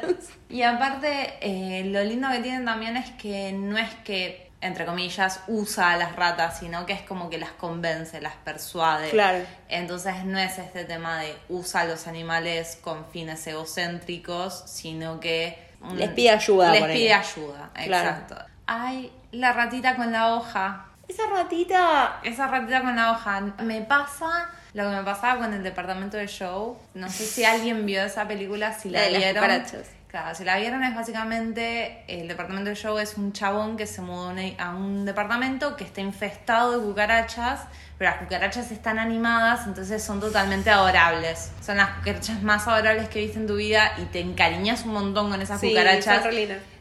[0.49, 5.41] Y aparte, eh, lo lindo que tienen también es que no es que, entre comillas,
[5.49, 9.11] usa a las ratas, sino que es como que las convence, las persuade.
[9.11, 9.45] Claro.
[9.69, 15.59] Entonces no es este tema de usa a los animales con fines egocéntricos, sino que...
[15.95, 18.09] Les pide ayuda, Les pide ayuda, Claro.
[18.09, 18.37] exacto.
[18.67, 20.87] Ay, la ratita con la hoja.
[21.09, 22.21] Esa ratita.
[22.25, 23.41] Esa ratita con la hoja.
[23.63, 26.79] Me pasa lo que me pasaba con el departamento de show.
[26.95, 29.43] No sé si alguien vio esa película, si la, La de las vieron.
[29.45, 29.87] cucarachas.
[30.09, 34.01] Claro, si la vieron es básicamente el departamento de show es un chabón que se
[34.01, 37.61] mudó a un- a un departamento que está infestado de cucarachas,
[37.99, 41.51] pero las cucarachas están animadas, entonces son totalmente adorables.
[41.61, 45.29] Son las cucarachas más adorables que viste en tu vida y te encariñas un montón
[45.31, 46.23] con esas Sí, cucarachas.
[46.23, 46.33] son.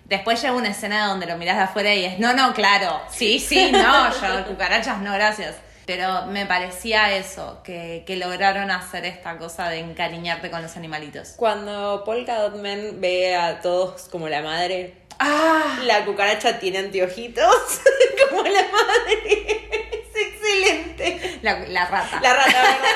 [0.05, 3.39] Después llega una escena donde lo miras de afuera y es, no, no, claro, sí,
[3.39, 5.55] sí, no, yo cucarachas no, gracias.
[5.87, 11.33] Pero me parecía eso, que, que lograron hacer esta cosa de encariñarte con los animalitos.
[11.37, 15.79] Cuando Polka Dot Man ve a todos como la madre, ¡Ah!
[15.83, 17.81] la cucaracha tiene anteojitos
[18.29, 19.69] como la madre.
[19.91, 21.39] Es excelente.
[21.41, 22.19] La, la rata.
[22.21, 22.95] La rata, ¿verdad?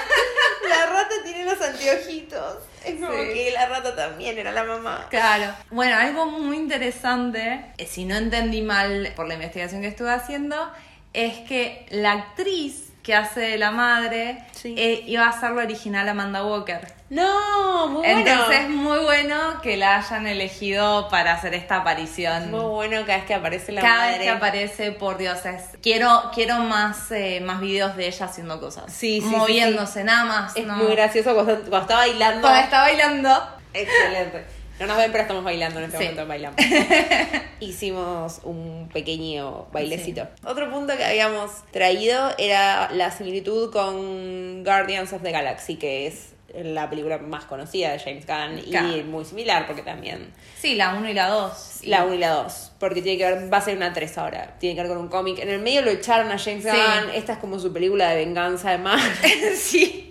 [0.67, 2.58] La rata tiene los anteojitos.
[2.86, 3.34] Es como Sí.
[3.34, 5.08] que la rata también era la mamá.
[5.10, 5.54] Claro.
[5.72, 10.56] Bueno, algo muy interesante, eh, si no entendí mal por la investigación que estuve haciendo,
[11.13, 14.76] es que la actriz que hace de la madre Sí.
[14.78, 16.98] eh, iba a ser la original Amanda Walker.
[17.10, 18.19] No, muy bueno.
[18.19, 22.52] Entonces es muy bueno que la hayan elegido para hacer esta aparición.
[22.52, 24.12] Muy bueno cada vez que aparece la Cada madre.
[24.17, 28.60] vez que aparece, por Dios, es- quiero, quiero más, eh, más videos de ella haciendo
[28.60, 28.86] cosas.
[28.93, 30.56] Sí, sí, sí, Moviéndose, nada más.
[30.56, 30.76] Es no.
[30.76, 32.41] muy gracioso cuando, cuando está bailando.
[32.41, 33.50] Cuando está bailando.
[33.74, 34.45] Excelente.
[34.80, 36.04] No nos ven, pero estamos bailando en este Sí.
[36.06, 36.26] momento.
[36.28, 36.56] Bailamos.
[37.60, 40.28] Hicimos un pequeño bailecito.
[40.45, 46.30] Otro punto que habíamos traído era la similitud con Guardians of the Galaxy, que es
[46.55, 51.09] la película más conocida de James Gunn y muy similar porque también Sí, la 1
[51.09, 51.79] y la 2.
[51.83, 54.55] la 1 y la 2, porque tiene que ver, va a ser una 3 ahora,
[54.59, 55.39] tiene que ver con un cómic.
[55.39, 56.69] En el medio lo echaron a James Sí.
[56.69, 59.01] Gunn, esta es como su película de venganza además.
[59.55, 60.05] sí.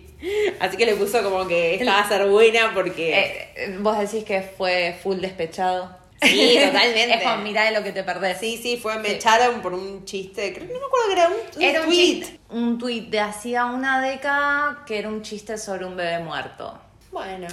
[0.58, 3.18] Así que le puso como que esta va a ser buena porque...
[3.18, 5.96] Eh, eh, vos decís que fue full despechado.
[6.22, 7.14] Sí, totalmente.
[7.18, 8.38] es como, mirá de lo que te perdés.
[8.38, 9.14] Sí, sí, fue, me Sí.
[9.16, 11.96] echaron por un chiste, creo, no me acuerdo que era un, un Era un tweet.
[12.20, 16.78] chiste, un tweet de hacía una década que era un chiste sobre un bebé muerto.
[17.12, 17.46] Bueno.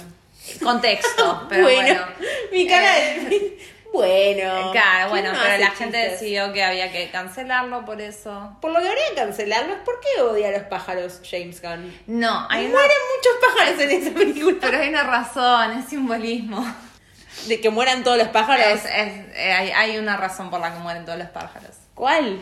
[0.62, 2.00] Contexto, pero bueno.
[2.52, 3.76] mi cara Eh, de...
[3.92, 4.72] Bueno.
[4.72, 8.54] Claro, ¿quién bueno, no pero la gente decidió que había que cancelarlo por eso.
[8.60, 11.98] Por lo que habría que cancelarlo es por qué odia a los pájaros James Gunn.
[12.06, 14.56] No, hay una, Mueren muchos pájaros en esa película.
[14.60, 16.62] pero hay una razón, es simbolismo.
[17.48, 18.64] De que mueran todos los pájaros.
[18.66, 21.70] Es- es- eh, hay, una razón por la que mueren todos los pájaros.
[21.94, 22.40] ¿Cuál?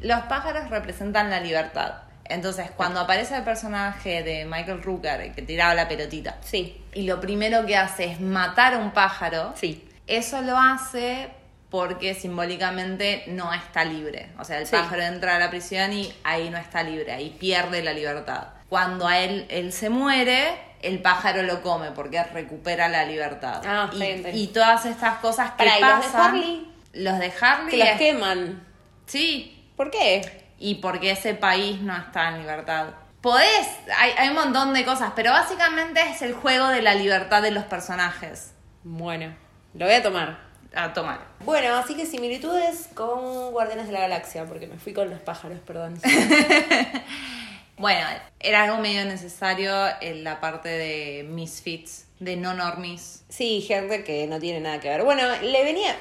[0.00, 1.94] Los pájaros representan la libertad.
[2.26, 6.82] Entonces, cuando aparece el personaje de Michael Rooker, el que tiraba la pelotita, Sí.
[6.94, 9.86] y lo primero que hace es matar a un pájaro, Sí.
[10.06, 11.28] eso lo hace
[11.70, 14.28] porque simbólicamente no está libre.
[14.38, 14.72] O sea, el Sí.
[14.76, 18.48] pájaro entra a la prisión y ahí no está libre, ahí pierde la libertad.
[18.68, 20.54] Cuando a él, él se muere,
[20.86, 23.62] el pájaro lo come porque recupera la libertad.
[23.66, 24.36] Ah, y, bien, bien.
[24.36, 26.20] y todas estas cosas que Pará, ¿y los de pasan.
[26.20, 26.72] Harley?
[26.92, 27.70] Los de Harley.
[27.70, 28.66] Que los queman.
[29.06, 30.44] Sí, ¿Por qué?
[30.58, 32.86] y porque ese país no está en libertad.
[33.20, 33.68] Podés,
[33.98, 37.50] hay, hay un montón de cosas, pero básicamente es el juego de la libertad de
[37.50, 38.52] los personajes.
[38.82, 39.34] Bueno,
[39.74, 40.38] lo voy a tomar.
[40.74, 41.20] A tomar.
[41.40, 45.58] Bueno, así que similitudes con Guardianes de la Galaxia, porque me fui con los pájaros,
[45.66, 45.98] perdón.
[47.76, 48.06] Bueno,
[48.40, 53.24] era algo medio necesario en la parte de misfits, de no normies.
[53.28, 55.02] Sí, gente que no tiene nada que ver.
[55.02, 55.96] Bueno, le venía.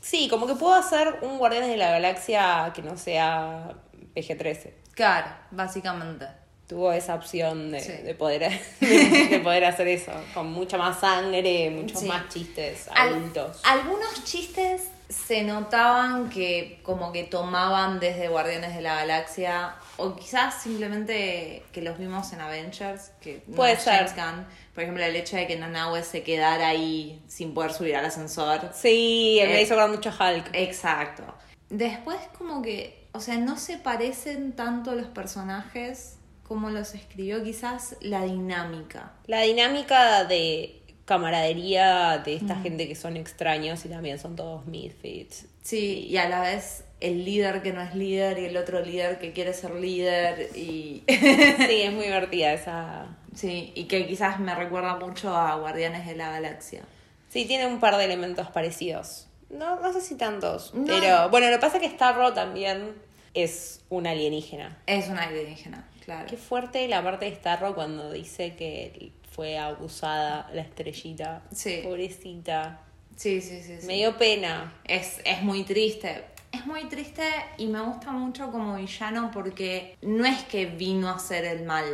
[0.00, 3.72] Sí, como que puedo hacer un Guardianes de la Galaxia que no sea
[4.14, 4.72] PG-13.
[4.94, 6.26] Claro, básicamente.
[6.68, 7.92] tuvo esa opción de, Sí.
[7.92, 8.88] de poder, de,
[9.30, 12.06] de poder hacer eso, con mucha más sangre, muchos Sí.
[12.06, 13.60] más chistes Al- adultos.
[13.62, 20.62] algunos chistes se notaban que como que tomaban desde Guardianes de la Galaxia o quizás
[20.62, 23.94] simplemente que los vimos en Avengers, que no Puede ser.
[24.08, 24.46] James Gunn.
[24.74, 28.70] Por ejemplo, el hecho de que Nanahue se quedara ahí sin poder subir al ascensor.
[28.74, 30.50] Sí, me Eh, hizo acordar mucho Hulk.
[30.52, 31.22] Exacto.
[31.70, 37.96] Después como que, o sea, no se parecen tanto los personajes como los escribió quizás
[38.00, 39.12] la dinámica.
[39.26, 45.46] La dinámica de camaradería de esta gente que son extraños y también son todos misfits.
[45.62, 49.18] Sí, y a la vez el líder que no es líder y el otro líder
[49.18, 53.06] que quiere ser líder y Sí, es muy divertida esa.
[53.34, 56.82] sí, y que quizás me recuerda mucho a Guardianes de la Galaxia.
[57.30, 59.26] Sí, tiene un par de elementos parecidos.
[59.50, 60.74] No, no sé si tantos.
[60.74, 60.86] No.
[60.86, 62.94] Pero bueno, lo que pasa es que Starro también
[63.34, 64.76] es un alienígena.
[64.86, 66.26] Es una alienígena, claro.
[66.28, 71.42] Qué fuerte la parte de Starro cuando dice que fue abusada la estrellita.
[71.54, 71.82] Sí.
[71.84, 72.80] Pobrecita.
[73.14, 73.76] Sí, sí, sí.
[73.80, 73.86] sí.
[73.86, 74.72] Me dio pena.
[74.84, 76.24] Es, es muy triste.
[76.52, 77.22] Es muy triste
[77.58, 81.84] y me gusta mucho como villano porque no es que vino a hacer el mal.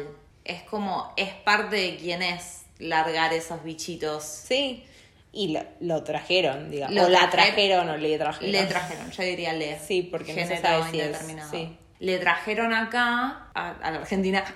[0.44, 4.22] Es como, es parte de quién es largar esos bichitos.
[4.24, 4.84] Sí.
[5.32, 6.94] Y lo, lo trajeron, digamos.
[6.94, 8.52] Lo o la traje- trajeron o le trajeron.
[8.52, 9.78] Le trajeron, yo diría le.
[9.80, 11.16] Sí, porque no se sabe si es-
[11.50, 11.76] sí.
[12.00, 14.44] Le trajeron acá, a, a la Argentina.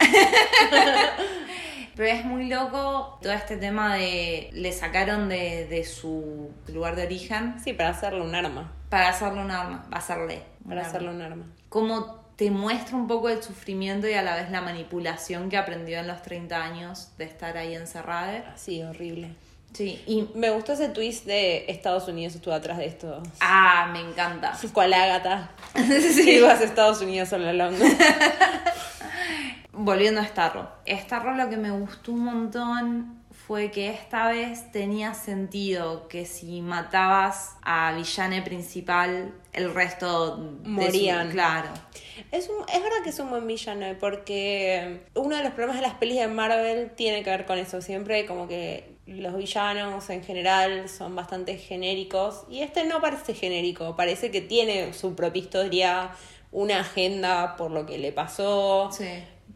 [1.96, 4.50] Pero es muy loco todo este tema de.
[4.52, 8.72] Le sacaron de, de su lugar de origen Sí, para hacerle un arma.
[8.90, 9.86] para hacerle un arma.
[9.90, 10.42] Hacerle.
[10.64, 10.88] un Para arma.
[10.90, 11.44] hacerle un arma.
[11.70, 15.98] Como te muestra un poco el sufrimiento y a la vez la manipulación que aprendió
[15.98, 18.54] en los 30 años de estar ahí encerrada.
[18.56, 19.30] Sí, horrible.
[19.72, 20.28] Sí, y.
[20.34, 23.22] Me gustó ese twist de Estados Unidos estuvo atrás de esto.
[23.40, 24.52] Ah, me encanta.
[24.74, 25.50] Cual Ágata.
[25.74, 26.32] Sí.
[26.36, 27.74] Ibas a Estados Unidos all along.
[29.72, 30.68] Volviendo a Starro.
[30.86, 36.62] Starro lo que me gustó un montón fue que esta vez tenía sentido que si
[36.62, 41.30] matabas a villane principal, el resto su- Morían.
[41.30, 41.68] claro.
[42.32, 45.82] Es, un- es verdad que es un buen villano, porque uno de los problemas de
[45.86, 47.82] las pelis de Marvel tiene que ver con eso.
[47.82, 52.44] Siempre como que los villanos en general son bastante genéricos.
[52.50, 56.10] Y este no parece genérico, parece que tiene su propia historia,
[56.56, 58.90] una agenda por lo que le pasó.
[58.90, 59.06] Sí.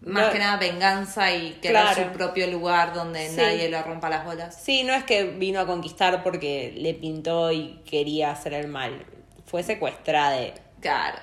[0.02, 2.04] Más No- que nada venganza y querer Claro.
[2.04, 3.36] su propio lugar donde Sí.
[3.36, 4.54] nadie le rompa las bolas.
[4.62, 9.06] Sí, no es que vino a conquistar porque le pintó y quería hacer el mal.
[9.46, 10.36] Fue secuestrada.
[10.80, 11.18] Claro.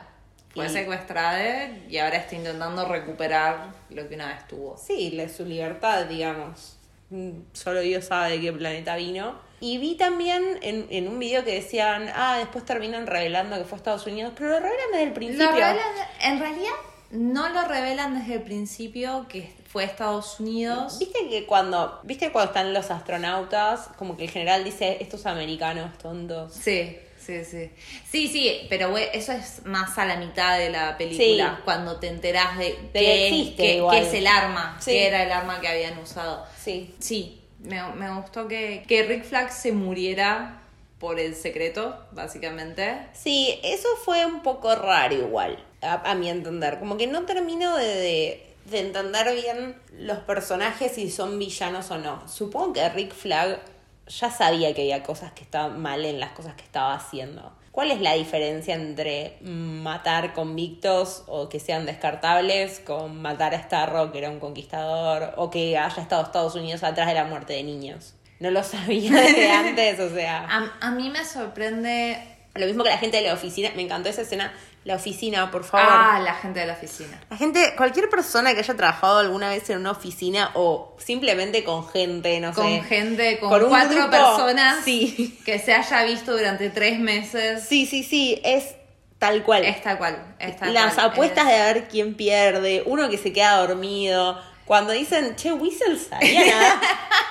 [0.50, 4.78] Fue Y- secuestrada y ahora está intentando recuperar lo que una vez tuvo.
[4.78, 6.78] Sí, su libertad, digamos.
[7.12, 9.36] Mm, Solo Dios sabe de qué planeta vino.
[9.60, 13.76] Y vi también en, en un video que decían, ah, después terminan revelando que fue
[13.76, 15.46] a Estados Unidos, pero lo revelan desde el principio.
[15.50, 16.72] Lo revelan- en realidad
[17.12, 21.00] no lo revelan desde el principio que fue Estados Unidos.
[21.00, 25.98] Viste que cuando, viste cuando están los astronautas, como que el general dice, estos americanos
[25.98, 26.54] tontos.
[26.54, 27.72] Sí, sí, sí.
[28.10, 31.62] Sí, sí, pero eso es más a la mitad de la película, Sí.
[31.66, 34.92] cuando te enterás de, que qué, existe qué es el arma, Sí.
[34.92, 36.46] qué era el arma que habían usado.
[36.62, 36.94] Sí.
[37.00, 40.62] Sí, me, me gustó que, que Rick Flag se muriera
[41.00, 43.08] por el secreto, básicamente.
[43.14, 46.80] Sí, eso fue un poco raro igual, a, a mi entender.
[46.80, 51.98] Como que no termino de, de, de entender bien los personajes si son villanos o
[51.98, 52.28] no.
[52.28, 53.60] Supongo que Rick Flag
[54.08, 57.52] ya sabía que había cosas que estaban mal en las cosas que estaba haciendo.
[57.78, 64.12] ¿Cuál es la diferencia entre matar convictos o que sean descartables con matar a Starro,
[64.12, 67.62] que era un conquistador, o que haya estado Estados Unidos atrás de la muerte de
[67.62, 68.16] niños?
[68.40, 70.48] No lo sabía desde antes, o sea...
[70.50, 72.18] A, a mí me sorprende...
[72.56, 74.52] Lo mismo que la gente de la oficina, me encantó esa escena.
[74.88, 75.86] La oficina, por favor.
[75.90, 77.20] Ah, la gente de la oficina.
[77.30, 81.86] La gente, cualquier persona que haya trabajado alguna vez en una oficina o simplemente con
[81.90, 82.82] gente, no Con sé.
[82.84, 85.38] gente, con, con un cuatro grupo, personas sí.
[85.46, 87.66] que se haya visto durante tres meses.
[87.68, 88.76] Sí, sí, sí, es
[89.20, 89.66] tal cual.
[89.66, 90.36] Es tal cual.
[90.40, 93.58] es tal Las cual, apuestas es- de a ver quién pierde, uno que se queda
[93.58, 94.42] dormido.
[94.64, 96.82] Cuando dicen, che, Whistle nada.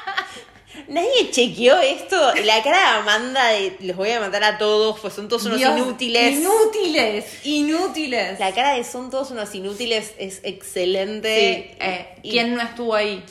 [0.89, 2.17] Nadie chequeó esto.
[2.45, 5.59] La cara de Amanda de los voy a matar a todos, pues son todos unos
[5.59, 6.37] Dios, inútiles.
[6.39, 8.39] Inútiles, inútiles.
[8.39, 11.71] La cara de son todos unos inútiles es excelente.
[11.71, 13.25] Sí, eh, ¿quién no estuvo ahí?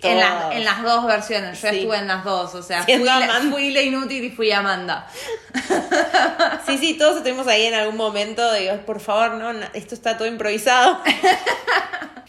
[0.00, 1.78] En, las- en las dos versiones, yo Sí.
[1.78, 3.50] estuve en las dos, o sea, fui la, Amanda.
[3.50, 5.08] fui la inútil y fui Amanda.
[6.66, 10.16] Sí, sí, todos estuvimos ahí en algún momento "Ay, por favor, no, no, esto está
[10.16, 11.00] todo improvisado.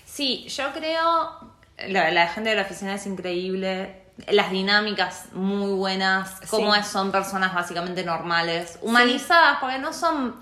[0.06, 1.40] Sí, yo creo,
[1.88, 3.96] la, la gente de la oficina es increíble,
[4.28, 6.80] las dinámicas muy buenas, cómo Sí.
[6.82, 10.36] es- son personas básicamente normales, humanizadas, porque no son,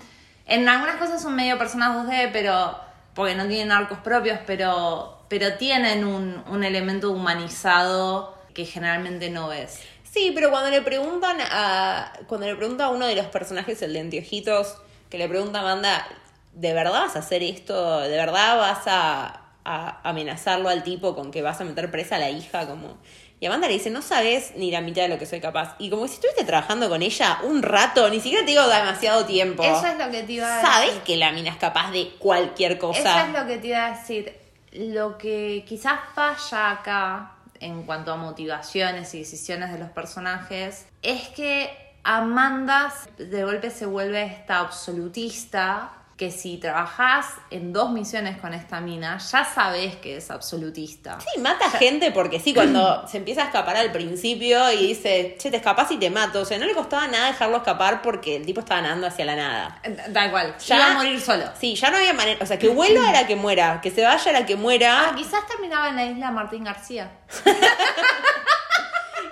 [0.46, 2.78] en algunas cosas son medio personas 2D, pero,
[3.14, 9.48] porque no tienen arcos propios, pero, pero tienen un, un elemento humanizado que generalmente no
[9.48, 9.80] ves.
[10.10, 12.12] Sí, pero cuando le preguntan a.
[12.26, 14.78] Cuando le pregunta a uno de los personajes, el de anteojitos,
[15.10, 16.06] que le pregunta a Amanda,
[16.54, 18.00] ¿de verdad vas a hacer esto?
[18.00, 22.18] ¿De verdad vas a, a amenazarlo al tipo con que vas a meter presa a
[22.20, 22.66] la hija?
[22.66, 22.96] Como.
[23.40, 25.76] Y Amanda le dice, no sabes ni la mitad de lo que soy capaz.
[25.78, 29.62] Y como si estuviste trabajando con ella un rato, ni siquiera te digo demasiado tiempo.
[29.62, 31.02] Eso es lo que te iba a Sabes decir.
[31.02, 32.98] que la mina es capaz de cualquier cosa.
[32.98, 34.36] Eso es lo que te iba a decir.
[34.72, 41.28] Lo que quizás falla acá en cuanto a motivaciones y decisiones de los personajes es
[41.28, 41.70] que
[42.04, 48.80] Amanda de golpe se vuelve esta absolutista que si trabajas en dos misiones con esta
[48.80, 51.16] mina ya sabes que es absolutista.
[51.20, 55.48] Sí, mata gente porque sí, cuando se empieza a escapar al principio y dice, che,
[55.52, 56.40] te escapas y te mato.
[56.40, 59.36] O sea, no le costaba nada dejarlo escapar porque el tipo estaba nadando hacia la
[59.36, 59.80] nada.
[60.08, 61.44] Da igual, Ya- iba a morir solo.
[61.58, 62.40] Sí, ya no había manera.
[62.42, 65.10] O sea, que vuelva era que muera, que se vaya era que muera.
[65.10, 67.12] Ah, quizás terminaba en la isla Martín García.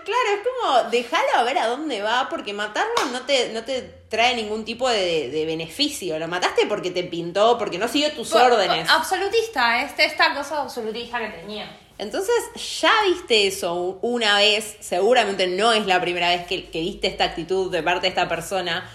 [0.06, 3.82] Claro, es como, déjalo a ver a dónde va, porque matarlo no te, no te
[4.08, 6.16] trae ningún tipo de, de beneficio.
[6.20, 8.88] Lo mataste porque te pintó, porque no siguió tus órdenes.
[8.88, 11.76] Absolutista, este, esta cosa absolutista que tenía.
[11.98, 12.36] Entonces,
[12.80, 17.24] ya viste eso una vez, seguramente no es la primera vez que, que viste esta
[17.24, 18.88] actitud de parte de esta persona.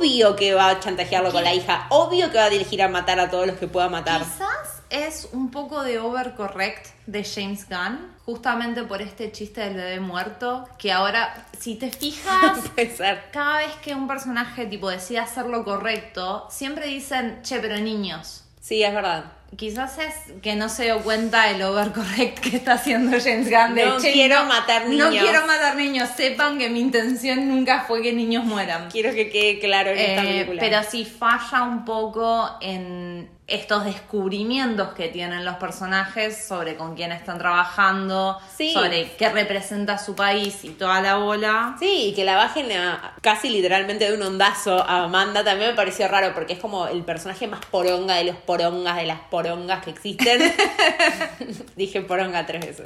[0.00, 3.20] Obvio que va a chantajearlo con la hija, obvio que va a dirigir a matar
[3.20, 4.20] a todos los que pueda matar.
[4.20, 10.00] Quizás es un poco de overcorrect de James Gunn, justamente por este chiste del bebé
[10.00, 12.58] muerto, que ahora, si te fijas,
[13.32, 18.44] cada vez que un personaje tipo decide hacer lo correcto, siempre dicen, che, pero niños.
[18.60, 19.24] Sí, es verdad.
[19.56, 20.12] Quizás es
[20.42, 23.76] que no se dio cuenta el overcorrect que está haciendo James Gunn.
[23.76, 25.22] De, No "Che, quiero matar No niños".
[25.24, 26.08] quiero matar niños.
[26.16, 28.90] Sepan que mi intención nunca fue que niños mueran.
[28.90, 30.60] Quiero que quede claro en esta Eh, película.
[30.60, 37.12] pero sí falla un poco en estos descubrimientos que tienen los personajes sobre con quién
[37.12, 38.72] están trabajando, Sí.
[38.72, 41.76] sobre qué representa su país y toda la bola.
[41.78, 45.76] Sí, y que la bajen a- casi literalmente de un ondazo a Amanda también me
[45.76, 49.84] pareció raro porque es como el personaje más poronga de los porongas de las porongas
[49.84, 50.40] que existen.
[51.76, 52.84] Dije poronga tres veces.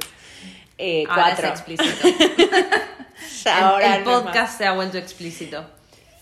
[0.77, 1.47] Eh, Ahora cuatro.
[1.47, 2.07] es explícito.
[3.43, 5.65] Ya el ahora el no podcast se ha vuelto explícito.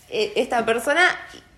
[0.08, 1.02] Eh, esta persona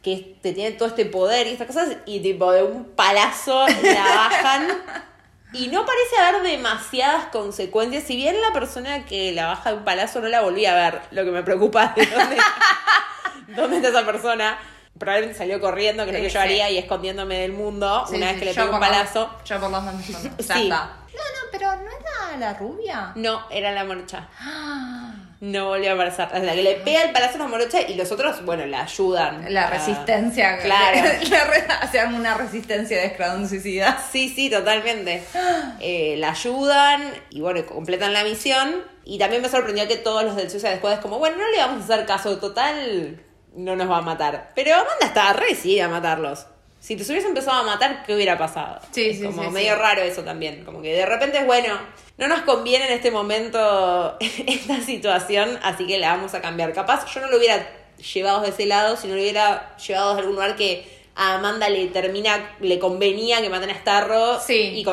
[0.03, 4.05] que te tiene todo este poder y estas cosas y tipo de un palazo la
[4.05, 4.69] bajan.
[5.55, 8.05] Y no parece haber demasiadas consecuencias.
[8.05, 11.03] Si bien la persona que la baja de un palazo no la volví a ver
[11.11, 12.37] lo que me preocupa es de dónde,
[13.49, 14.59] dónde está esa persona.
[14.99, 16.39] Probablemente salió corriendo que es lo que yo sí.
[16.39, 19.31] haría y escondiéndome del mundo Sí, una vez que le pego un los- palazo.
[19.45, 19.85] Yo por los
[20.39, 20.97] está.
[21.15, 23.13] No, no, pero no era la rubia.
[23.17, 24.29] no era la morcha
[25.43, 28.13] no volvió a es la que le pega el palazo a la morocha y los
[28.13, 30.59] otros bueno la ayudan La resistencia.
[30.59, 31.01] claro
[31.81, 33.99] Hacían una resistencia de escuadrón suicida.
[34.13, 35.23] Sí, sí, totalmente.
[35.81, 38.83] Eh, la ayudan y bueno, completan la misión.
[39.05, 41.59] Y también me sorprendió que todos los del Suicide Squad es como, bueno, no le
[41.59, 43.21] vamos a hacer caso, total,
[43.57, 44.53] no nos va a matar.
[44.55, 46.47] Pero Amanda estaba re decidida a matarlos.
[46.83, 48.81] Si te hubiese empezado a matar, ¿qué hubiera pasado?
[48.91, 49.79] Sí, Es sí, Como sí, medio sí.
[49.79, 50.65] raro eso también.
[50.65, 51.79] Como que de repente es bueno,
[52.19, 56.73] no nos conviene en este momento esta situación, así que la vamos a cambiar.
[56.73, 57.65] Capaz yo no lo hubiera
[58.13, 61.69] llevado de ese lado, si no lo hubiera llevado de algún lugar que a Amanda
[61.69, 64.41] le termina, le convenía que maten a Starro.
[64.41, 64.73] Sí.
[64.75, 64.85] Y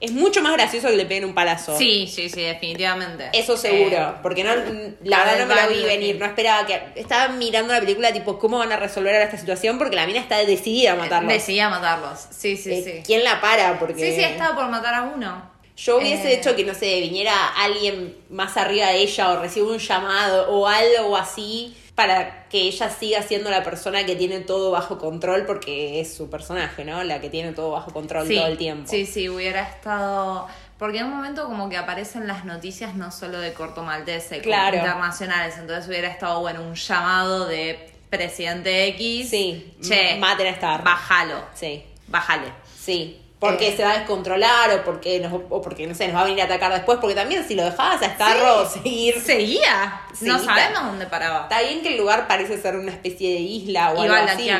[0.00, 1.76] es mucho más gracioso que le peguen un palazo.
[1.76, 3.28] Sí, sí, sí, definitivamente.
[3.32, 4.64] Eso seguro, Eh, porque no, la
[5.04, 6.80] la verdad no me lo vi venir, no esperaba que...
[6.96, 9.76] Estaba mirando la película tipo, ¿cómo van a resolver ahora esta situación?
[9.78, 11.32] Porque la mina está decidida a matarlos.
[11.32, 12.18] Decidía matarlos.
[12.30, 13.02] Sí, sí, Eh, sí.
[13.04, 13.78] ¿Quién la para?
[13.78, 15.50] Porque Sí, sí, estaba por matar a uno.
[15.76, 19.66] yo hubiese Eh, hecho que, no sé, viniera alguien más arriba de ella o reciba
[19.68, 24.70] un llamado o algo así para que ella siga siendo la persona que tiene todo
[24.70, 27.04] bajo control porque es su personaje, ¿no?
[27.04, 28.90] La que tiene todo bajo control sí, todo el tiempo.
[28.90, 30.48] Sí, sí, hubiera estado.
[30.78, 34.54] Porque en un momento como que aparecen las noticias no solo de corto maltese, como
[34.54, 35.56] internacionales.
[35.58, 39.28] Entonces hubiera estado, bueno, un llamado de presidente X.
[39.28, 40.84] Sí, Che, maten a Starro.
[40.84, 41.44] Bájalo.
[41.52, 41.84] Sí.
[42.06, 42.50] Bájale.
[42.78, 43.76] Sí, porque Eh.
[43.76, 46.42] se va a descontrolar o porque, nos, o porque, no sé, nos va a venir
[46.42, 49.20] a atacar después, porque también si lo dejabas a Starro seguir...
[49.20, 50.02] Seguía.
[50.20, 51.42] No Sí, sabemos dónde paraba.
[51.42, 54.22] Está bien que el lugar parece ser una especie de isla o Iba algo a
[54.22, 54.50] la así.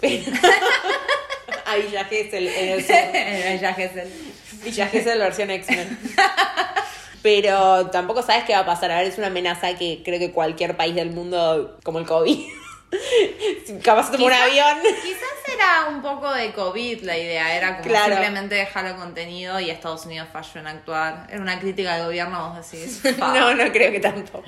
[0.00, 0.24] Pero...
[1.66, 2.96] a Villa Gesell en el sur.
[4.64, 5.98] Villa Gesell versión X-Men.
[7.22, 8.90] Pero tampoco sabes qué va a pasar.
[8.90, 12.38] A ver, es una amenaza que creo que cualquier país del mundo, como el COVID,
[13.82, 14.78] Capaz tomó un avión.
[15.02, 18.12] Quizás era un poco de COVID la idea, era como Claro.
[18.14, 21.26] simplemente dejar el contenido y Estados Unidos falló en actuar.
[21.30, 23.02] Era una crítica al gobierno, vos decís.
[23.18, 24.42] No, no creo que tanto.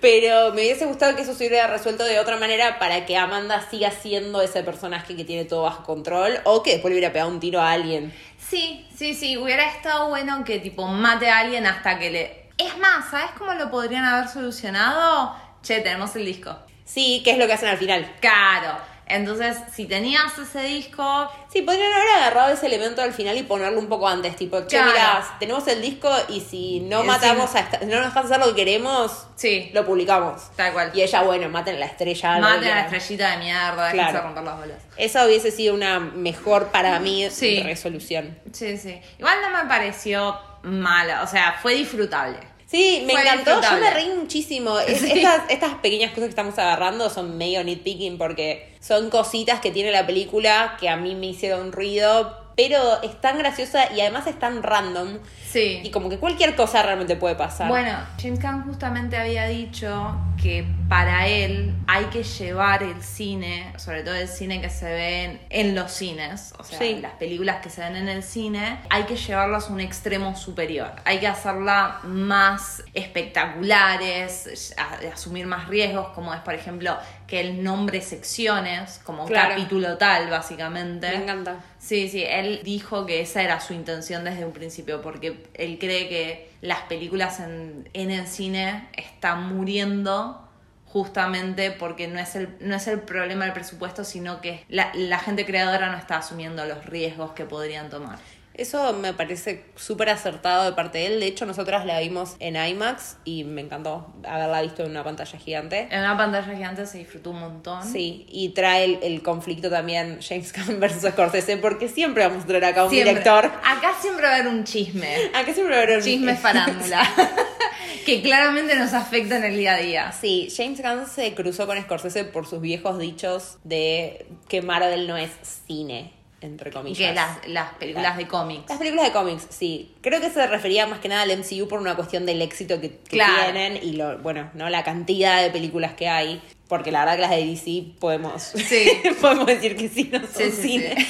[0.00, 3.64] Pero me hubiese gustado que eso se hubiera resuelto de otra manera para que Amanda
[3.70, 7.30] siga siendo ese personaje que tiene todo bajo control o que después le hubiera pegado
[7.30, 8.12] un tiro a alguien.
[8.38, 12.44] Sí, sí, sí, hubiera estado bueno que tipo mate a alguien hasta que le...
[12.58, 15.34] Es más, ¿sabes cómo lo podrían haber solucionado?
[15.62, 16.54] Che, tenemos el disco.
[16.84, 18.10] Sí, que es lo que hacen al final.
[18.20, 18.76] Claro.
[19.06, 23.78] Entonces, si tenías ese disco, Sí, podrían haber agarrado ese elemento al final y ponerlo
[23.78, 24.90] un poco antes, tipo, che, Claro.
[24.90, 28.46] mirá, tenemos el disco y si no matamos a esta, no nos dejas hacer lo
[28.46, 30.50] que queremos, sí, lo publicamos.
[30.56, 30.90] tal cual.
[30.94, 32.38] Y ella, bueno, maten la estrella.
[32.38, 34.22] Maten a la estrellita de mierda, Claro.
[34.22, 34.78] romper las bolas.
[34.96, 37.62] Esa hubiese sido una mejor para mí Sí.
[37.62, 38.36] resolución.
[38.52, 39.00] Sí, sí.
[39.18, 42.38] Igual no me pareció mala, o sea, fue disfrutable.
[42.66, 44.78] Sí, me encantó, yo me reí muchísimo.
[44.78, 45.12] Es- Sí.
[45.12, 49.90] estas, estas pequeñas cosas que estamos agarrando son medio nitpicking porque son cositas que tiene
[49.92, 54.38] la película que a mí me hicieron ruido, pero es tan graciosa y además es
[54.38, 55.80] tan random Sí.
[55.84, 57.68] y como que cualquier cosa realmente puede pasar.
[57.68, 64.02] Bueno, James Caan justamente había dicho que para él hay que llevar el cine, sobre
[64.02, 66.98] todo el cine que se ve en, los cines, o sea, Sí.
[67.00, 70.90] las películas que se ven en el cine, hay que llevarlas a un extremo superior.
[71.04, 74.74] Hay que hacerla más espectaculares,
[75.12, 76.96] asumir más riesgos, como es, por ejemplo,
[77.26, 79.50] que él nombre secciones, como Claro.
[79.50, 81.08] capítulo tal, básicamente.
[81.08, 81.56] me encanta.
[81.78, 86.08] Sí, sí, él dijo que esa era su intención desde un principio, porque él cree
[86.08, 90.40] que las películas en, en el cine están muriendo
[90.86, 95.18] justamente porque no es el, no es el problema del presupuesto, sino que la, la
[95.18, 98.18] gente creadora no está asumiendo los riesgos que podrían tomar.
[98.54, 101.20] Eso me parece súper acertado de parte de él.
[101.20, 105.38] De hecho, nosotras la vimos en IMAX y me encantó haberla visto en una pantalla
[105.38, 105.88] gigante.
[105.90, 107.82] En una pantalla gigante se disfrutó un montón.
[107.84, 112.46] Sí, y trae el, el conflicto también James Gunn versus Scorsese, porque siempre vamos a
[112.46, 113.10] traer acá un Siempre.
[113.10, 113.46] director.
[113.46, 115.16] Acá siempre va a haber un chisme.
[115.34, 117.02] Acá siempre va a haber un Chisme farándula.
[118.06, 120.12] que claramente nos afecta en el día a día.
[120.12, 125.16] Sí, James Gunn se cruzó con Scorsese por sus viejos dichos de que Marvel no
[125.16, 125.30] es
[125.66, 126.12] cine,
[126.44, 127.08] entre comillas.
[127.10, 128.64] Que las, las películas de cómics.
[128.68, 129.92] Las películas de cómics, sí.
[130.00, 132.90] Creo que se refería más que nada al MCU por una cuestión del éxito que,
[132.90, 133.34] que Claro.
[133.52, 134.68] tienen y lo, bueno, ¿no?
[134.70, 136.40] La cantidad de películas que hay.
[136.68, 138.90] Porque la verdad que las de DC podemos, Sí.
[139.20, 140.94] podemos decir que sí, no son Sí, sí, cine.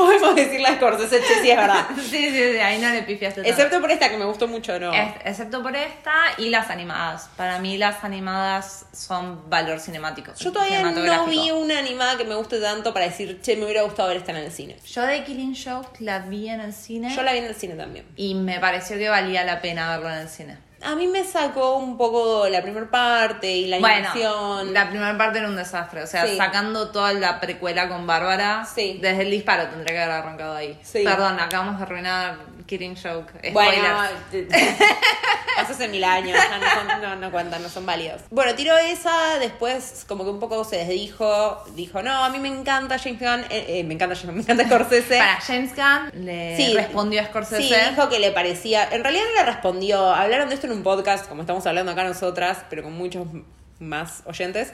[0.00, 1.86] podemos decir las Scorsese, sí es verdad.
[1.96, 3.48] Sí, sí, sí, ahí no le pifiaste.
[3.48, 4.92] Excepto por esta que me gustó mucho, ¿no?
[4.92, 7.28] Es- excepto por esta y las animadas.
[7.36, 10.32] Para mí las animadas son valor cinemático.
[10.38, 13.82] Yo todavía no vi una animada que me guste tanto para decir, che, me hubiera
[13.82, 14.76] gustado ver esta en el cine.
[14.86, 17.74] Yo de Killing Joke la vi en el cine Yo la vi en el cine
[17.74, 18.06] también.
[18.16, 20.56] y me pareció que valía la pena verlo en el cine.
[20.82, 24.72] A mí me sacó un poco la primera parte y la Bueno, animación.
[24.72, 26.02] la primera parte era un desastre.
[26.02, 26.36] O sea, Sí.
[26.38, 28.98] sacando toda la precuela con Bárbara, Sí.
[29.02, 30.78] desde el disparo tendría que haber arrancado ahí.
[30.82, 31.02] Sí.
[31.04, 32.36] Perdón, acabamos de arruinar
[32.66, 33.30] Killing Joke.
[33.48, 33.52] Spoilers.
[33.52, 34.48] Bueno,
[35.56, 36.38] pasó hace mil años,
[36.88, 38.22] no, no, no cuentan, no son válidos.
[38.30, 42.48] Bueno, tiró esa, después como que un poco se desdijo, dijo, no, a mí me
[42.48, 45.18] encanta James Gunn, eh, eh, me encanta James, me encanta Scorsese.
[45.18, 46.74] Para James Gunn le Sí.
[46.74, 47.62] respondió a Scorsese.
[47.62, 48.88] Sí, dijo que le parecía.
[48.90, 50.14] En realidad no le respondió.
[50.14, 53.26] Hablaron de esto en un podcast, como estamos hablando acá nosotras, pero con muchos
[53.80, 54.72] más oyentes.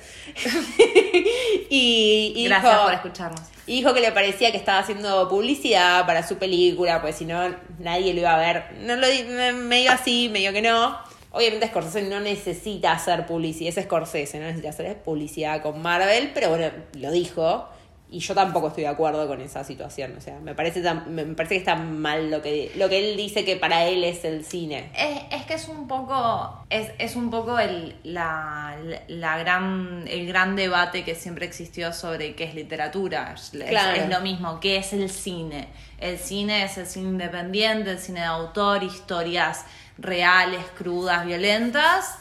[1.70, 3.40] y, y Gracias dijo, por escucharnos.
[3.66, 7.54] y dijo que le parecía que estaba haciendo publicidad para su película, pues si no,
[7.78, 8.64] nadie lo iba a ver.
[8.80, 10.98] No lo di- me- medio así, medio que no.
[11.30, 16.50] Obviamente Scorsese no necesita hacer publicidad, es Scorsese, no necesita hacer publicidad con Marvel, pero
[16.50, 17.68] bueno, lo dijo.
[18.08, 20.14] Y yo tampoco estoy de acuerdo con esa situación.
[20.16, 23.16] O sea, me parece tan- me parece que está mal lo que, lo que él
[23.16, 24.92] dice que para él es el cine.
[24.96, 28.76] Es, es que es un poco, es, es un poco el, la,
[29.08, 33.34] la gran, el gran debate que siempre existió sobre qué es literatura.
[33.34, 34.00] Es- Claro.
[34.00, 35.66] es lo mismo, qué es el cine.
[35.98, 39.64] El cine es el cine independiente, el cine de autor, historias
[39.98, 42.18] reales, crudas, violentas.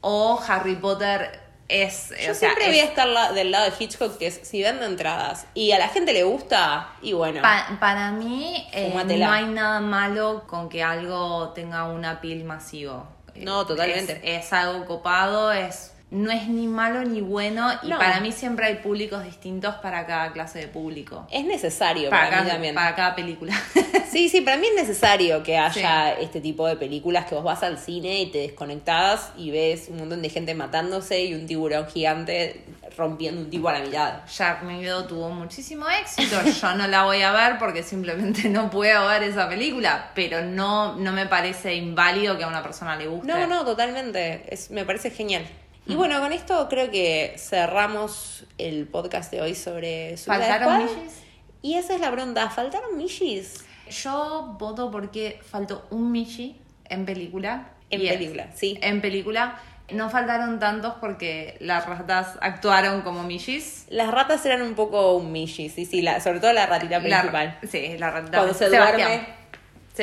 [0.00, 2.08] O Harry Potter es...
[2.10, 4.40] Yo o sea, siempre es- voy a estar la- del lado de Hitchcock, que es
[4.42, 7.42] si vende entradas y a la gente le gusta, y bueno.
[7.42, 13.06] Pa- para mí eh, no hay nada malo con que algo tenga un appeal masivo.
[13.34, 14.20] No, totalmente.
[14.24, 17.98] Es, es algo copado, es no es ni malo ni bueno y No.
[17.98, 21.26] para mí siempre hay públicos distintos para cada clase de público.
[21.30, 22.74] es necesario para, Para, mí cada, también.
[22.74, 23.54] para cada película.
[24.08, 27.62] Sí, sí, para mí es necesario que haya este tipo de películas que vos vas
[27.62, 31.86] al cine y te desconectás y ves un montón de gente matándose y un tiburón
[31.88, 32.64] gigante
[32.96, 34.20] rompiendo un tipo a la mitad.
[34.26, 36.36] Sharknado tuvo muchísimo éxito.
[36.62, 40.96] Yo no la voy a ver porque simplemente no puedo ver esa película, pero no,
[40.96, 43.26] no me parece inválido que a una persona le guste.
[43.30, 44.42] No, no, totalmente.
[44.48, 45.44] Es, me parece genial.
[45.88, 50.82] Y bueno, con esto creo que cerramos el podcast de hoy sobre Suicide ¿Faltaron.
[50.84, 51.22] Mishis?
[51.62, 53.64] Y esa es la pregunta, ¿faltaron Mishis?
[53.90, 57.70] Yo voto porque faltó un Michi en película.
[57.90, 58.78] En película, sí.
[58.82, 59.58] En película.
[59.90, 63.86] No faltaron tantos porque las ratas actuaron como Michis.
[63.88, 67.20] Las ratas eran un poco un Mishi, sí, sí, la, sobre todo la ratita La-
[67.22, 67.58] principal.
[67.66, 68.36] sí, la ratita.
[68.36, 69.08] Cuando se Sebastián.
[69.08, 69.37] duerme.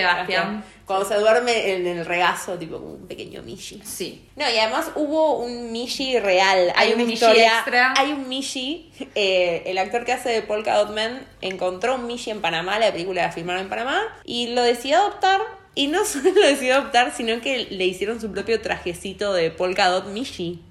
[0.01, 0.63] Sebastián.
[0.85, 3.81] Cuando se duerme en el regazo, tipo como un pequeño Mishi.
[3.83, 4.29] Sí.
[4.35, 6.71] No, y además hubo un Mishi real.
[6.75, 7.55] Hay un una Mishi historia.
[7.55, 7.93] extra.
[7.97, 8.91] Hay un Mishi.
[9.15, 12.77] eh, el actor que hace de Polka Dot Man encontró un Mishi en Panamá.
[12.77, 13.99] La película la filmaron en Panamá.
[14.23, 15.41] Y lo decidió adoptar.
[15.73, 19.87] Y no solo lo decidió adoptar, sino que le hicieron su propio trajecito de Polka
[19.89, 20.61] Dot Mishi.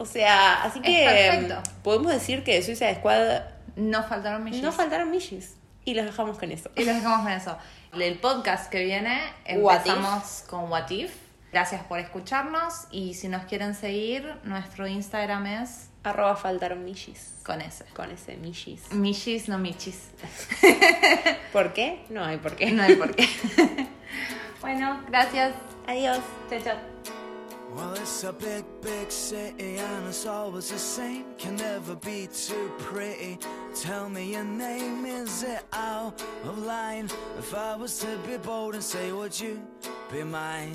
[0.00, 1.48] O sea, así que
[1.82, 3.40] podemos decir que Suicide Squad
[3.74, 4.62] No faltaron Michis.
[4.62, 5.56] no faltaron Mishis.
[5.84, 6.70] Y los dejamos con eso.
[6.76, 7.56] Y los dejamos con eso.
[7.92, 9.20] El podcast que viene
[9.56, 11.12] What empezamos con What If.
[11.52, 17.34] Gracias por escucharnos y si nos quieren seguir, nuestro Instagram es Arroba faltaron Mishis.
[17.44, 17.84] con ese.
[17.94, 18.92] Con ese Mishis.
[18.92, 20.10] Michis, no Michis.
[21.52, 22.04] ¿Por qué?
[22.10, 22.70] No hay por qué.
[22.70, 23.28] No hay por qué.
[24.60, 25.54] bueno, gracias.
[25.86, 26.20] Adiós.
[26.50, 27.17] Chao, chao.
[27.74, 31.26] Well, it's a big, big city and it's always the same.
[31.36, 33.38] Can never be too pretty.
[33.74, 37.10] Tell me your name, is it out of line?
[37.38, 39.62] If I was to be bold and say, would you
[40.10, 40.74] be mine?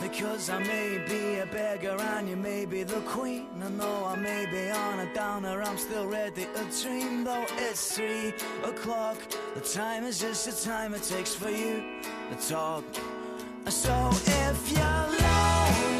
[0.00, 3.48] Because I may be a beggar and you may be the queen.
[3.60, 7.24] And though I may be on a downer, I'm still ready to dream.
[7.24, 8.32] Though it's three
[8.64, 9.18] o'clock,
[9.54, 11.82] the time is just the time it takes for you
[12.30, 12.84] to talk.
[13.70, 15.97] So if you're lonely,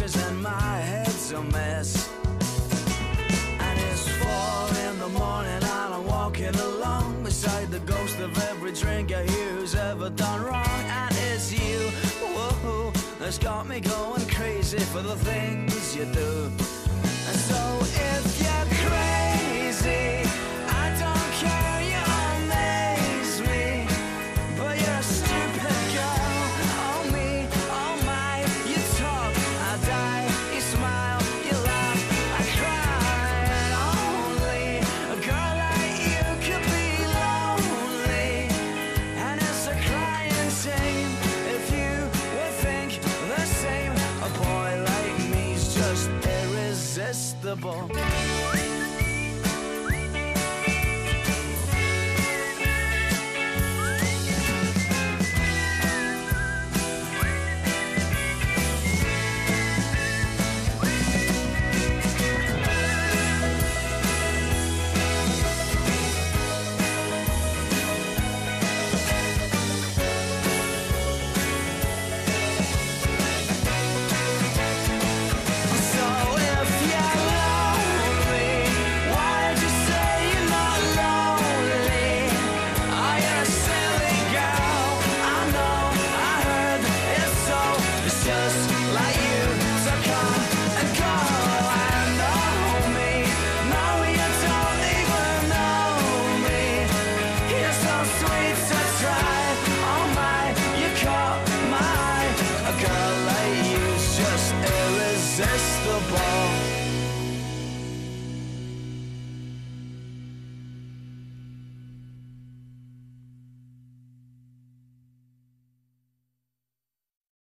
[0.00, 2.10] pieces and my head's a mess.
[3.58, 8.72] And it's four in the morning and I'm walking along beside the ghost of every
[8.72, 10.80] drinker here who's ever done wrong.
[11.00, 11.90] And it's you,
[12.34, 16.50] whoa, that's got me going crazy for the things you do.
[17.28, 18.40] And so if